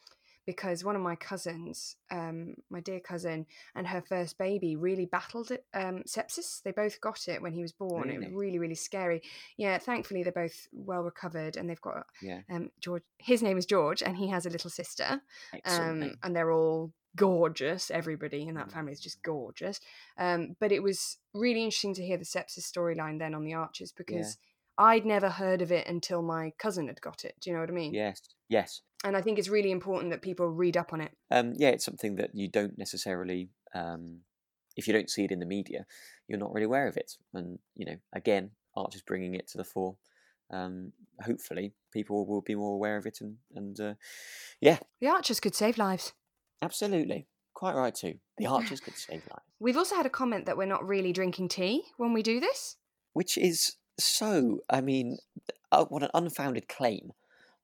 [0.45, 5.52] because one of my cousins, um, my dear cousin, and her first baby really battled
[5.52, 6.62] it, um, sepsis.
[6.62, 8.10] They both got it when he was born.
[8.10, 8.36] It was Really?
[8.36, 9.22] really, really scary.
[9.58, 12.41] Yeah, thankfully they're both well recovered, and they've got yeah.
[12.52, 13.04] um, George.
[13.18, 15.22] His name is George, and he has a little sister
[15.66, 17.91] um, and they're all gorgeous.
[17.91, 19.80] Everybody in that family is just gorgeous.
[20.18, 23.91] Um, but it was really interesting to hear the sepsis storyline then on the Archers
[23.91, 24.38] because
[24.78, 27.36] I'd never heard of it until my cousin had got it.
[27.41, 27.93] Do you know what I mean?
[27.93, 28.22] Yes.
[28.47, 28.82] Yes.
[29.03, 31.12] And I think it's really important that people read up on it.
[31.32, 34.20] Um, yeah, it's something that you don't necessarily, um,
[34.76, 35.86] if you don't see it in the media,
[36.28, 37.14] you're not really aware of it.
[37.34, 39.95] And you know, again, Arch is bringing it to the fore.
[40.51, 43.93] Um, hopefully, people will be more aware of it, and and uh,
[44.60, 46.14] yeah, The Archers could save lives.
[46.62, 48.16] Absolutely, quite right too.
[48.38, 51.49] The archers could save lives, We've also had a comment that we're not really drinking
[51.49, 52.78] tea when we do this.
[53.14, 54.60] which is so.
[54.70, 55.18] I mean,
[55.72, 57.12] uh, what an unfounded claim.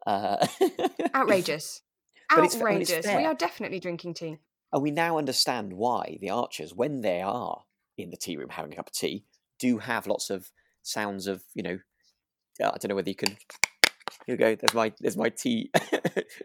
[0.05, 0.45] Uh,
[1.15, 1.81] Outrageous.
[2.29, 3.05] But I mean, it's Outrageous.
[3.05, 4.37] we are definitely drinking tea.
[4.73, 7.61] And we now understand why the archers, when they are
[7.99, 9.23] in the tea room having a cup of tea,
[9.59, 10.49] do have lots of
[10.81, 11.79] sounds of, you know,
[12.59, 13.37] uh, I don't know whether you can.
[14.25, 14.55] Here we go.
[14.55, 15.69] There's my there's my tea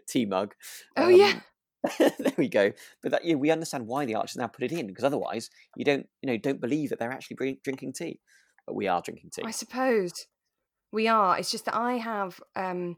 [0.07, 0.53] tea mug.
[0.95, 1.39] Oh, yeah.
[1.97, 2.71] There we go.
[3.01, 5.85] But that, yeah, we understand why the archers now put it in because otherwise you
[5.85, 8.19] don't you know don't believe that they're actually drinking tea.
[8.65, 9.43] But we are drinking tea.
[9.45, 10.27] I suppose
[10.91, 11.37] we are.
[11.37, 12.97] It's just that I have um,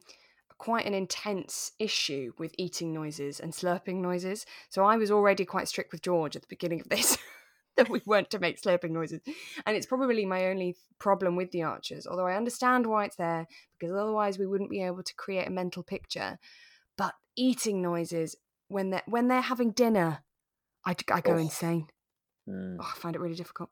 [0.57, 4.45] quite an intense issue with eating noises and slurping noises.
[4.69, 7.17] So I was already quite strict with George at the beginning of this
[7.77, 9.21] that we weren't to make slurping noises.
[9.65, 13.47] And it's probably my only problem with the archers, although I understand why it's there
[13.79, 16.39] because otherwise we wouldn't be able to create a mental picture.
[16.97, 18.35] But eating noises
[18.67, 20.23] when they're when they're having dinner,
[20.85, 21.37] I, I go Oh.
[21.37, 21.87] insane.
[22.47, 22.79] Mm.
[22.79, 23.69] Oh, I find it really difficult.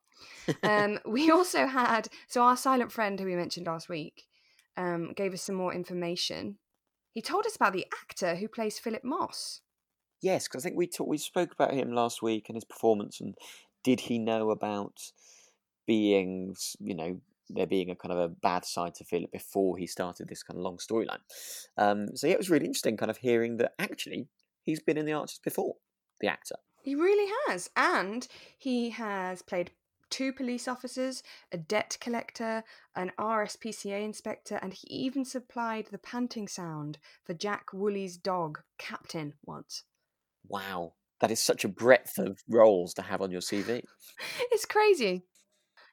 [0.64, 4.28] um, we also had so our silent friend who we mentioned last week
[4.78, 6.60] um, gave us some more information.
[7.14, 9.62] He told us about the actor who plays Philip Moss.
[10.22, 13.20] Yes, because I think we talk, we spoke about him last week and his performance,
[13.20, 13.36] and
[13.84, 15.12] did he know about
[15.88, 19.88] being, you know, there being a kind of a bad side to Philip before he
[19.88, 21.22] started this kind of long storyline?
[21.78, 24.28] Um, so yeah, it was really interesting, kind of hearing that actually
[24.64, 25.76] he's been in the Archers before,
[26.20, 26.56] the actor.
[26.84, 29.72] He really has, and he has played
[30.10, 32.64] two police officers, a debt collector,
[32.96, 39.34] an RSPCA inspector, and he even supplied the panting sound for Jack Woolley's dog, Captain,
[39.46, 39.84] once.
[40.48, 40.94] Wow.
[41.22, 43.84] That is such a breadth of roles to have on your CV.
[44.52, 45.24] it's crazy.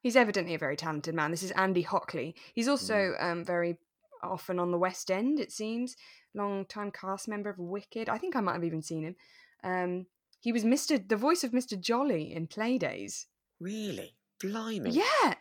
[0.03, 1.31] He's evidently a very talented man.
[1.31, 2.35] This is Andy Hockley.
[2.55, 3.23] He's also Mm.
[3.23, 3.79] um, very
[4.23, 5.97] often on the West End, it seems.
[6.39, 8.09] Long time cast member of Wicked.
[8.09, 9.16] I think I might have even seen him.
[9.64, 10.07] Um,
[10.41, 11.07] he was Mr.
[11.07, 11.78] the voice of Mr.
[11.78, 13.26] Jolly in Playdays.
[13.61, 14.14] Really?
[14.41, 14.91] Blimey.
[14.91, 15.34] Yeah.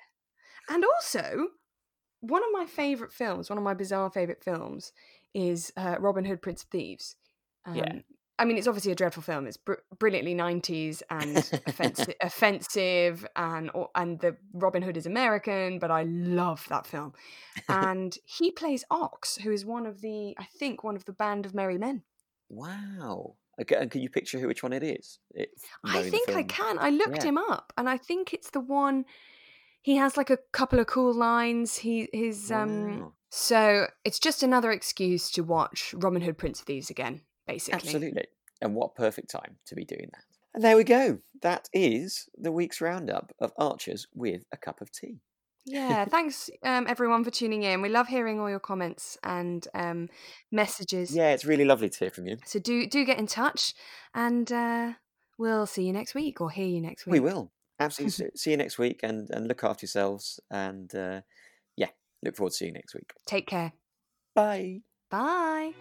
[0.69, 1.49] And also,
[2.19, 4.91] one of my favourite films, one of my bizarre favourite films,
[5.33, 7.15] is uh, Robin Hood, Prince of Thieves.
[7.65, 7.93] Um, Yeah.
[8.39, 9.47] I mean, it's obviously a dreadful film.
[9.47, 15.79] It's br- brilliantly 90s and offensive, offensive and, or, and the Robin Hood is American,
[15.79, 17.13] but I love that film.
[17.69, 21.45] And he plays Ox, who is one of the, I think, one of the band
[21.47, 22.03] of merry men.
[22.49, 23.35] Wow.
[23.59, 25.17] Okay, and can you picture who which one it is?
[25.83, 26.77] I think I can.
[26.79, 27.29] I looked Yeah.
[27.29, 29.05] him up, and I think it's the one.
[29.81, 31.77] He has like a couple of cool lines.
[31.77, 33.13] He his um.
[33.31, 37.79] So it's just another excuse to watch Robin Hood, Prince of Thieves again, basically.
[37.79, 38.25] Absolutely.
[38.61, 40.23] And what perfect time to be doing that.
[40.53, 41.19] And there we go.
[41.41, 45.19] That is the week's roundup of Archers with a cup of tea.
[45.65, 46.05] Yeah.
[46.09, 47.81] Thanks, um, everyone, for tuning in.
[47.81, 50.09] We love hearing all your comments and um,
[50.51, 51.15] messages.
[51.15, 52.37] Yeah, it's really lovely to hear from you.
[52.45, 53.73] So do do get in touch,
[54.15, 54.93] and uh,
[55.37, 57.13] we'll see you next week or hear you next week.
[57.13, 57.51] We will.
[57.79, 58.11] Absolutely.
[58.11, 60.39] see- see you next week and, and look after yourselves.
[60.49, 61.21] And uh,
[61.75, 61.89] yeah,
[62.23, 63.11] look forward to seeing you next week.
[63.27, 63.73] Take care.
[64.33, 64.81] Bye.
[65.11, 65.73] Bye.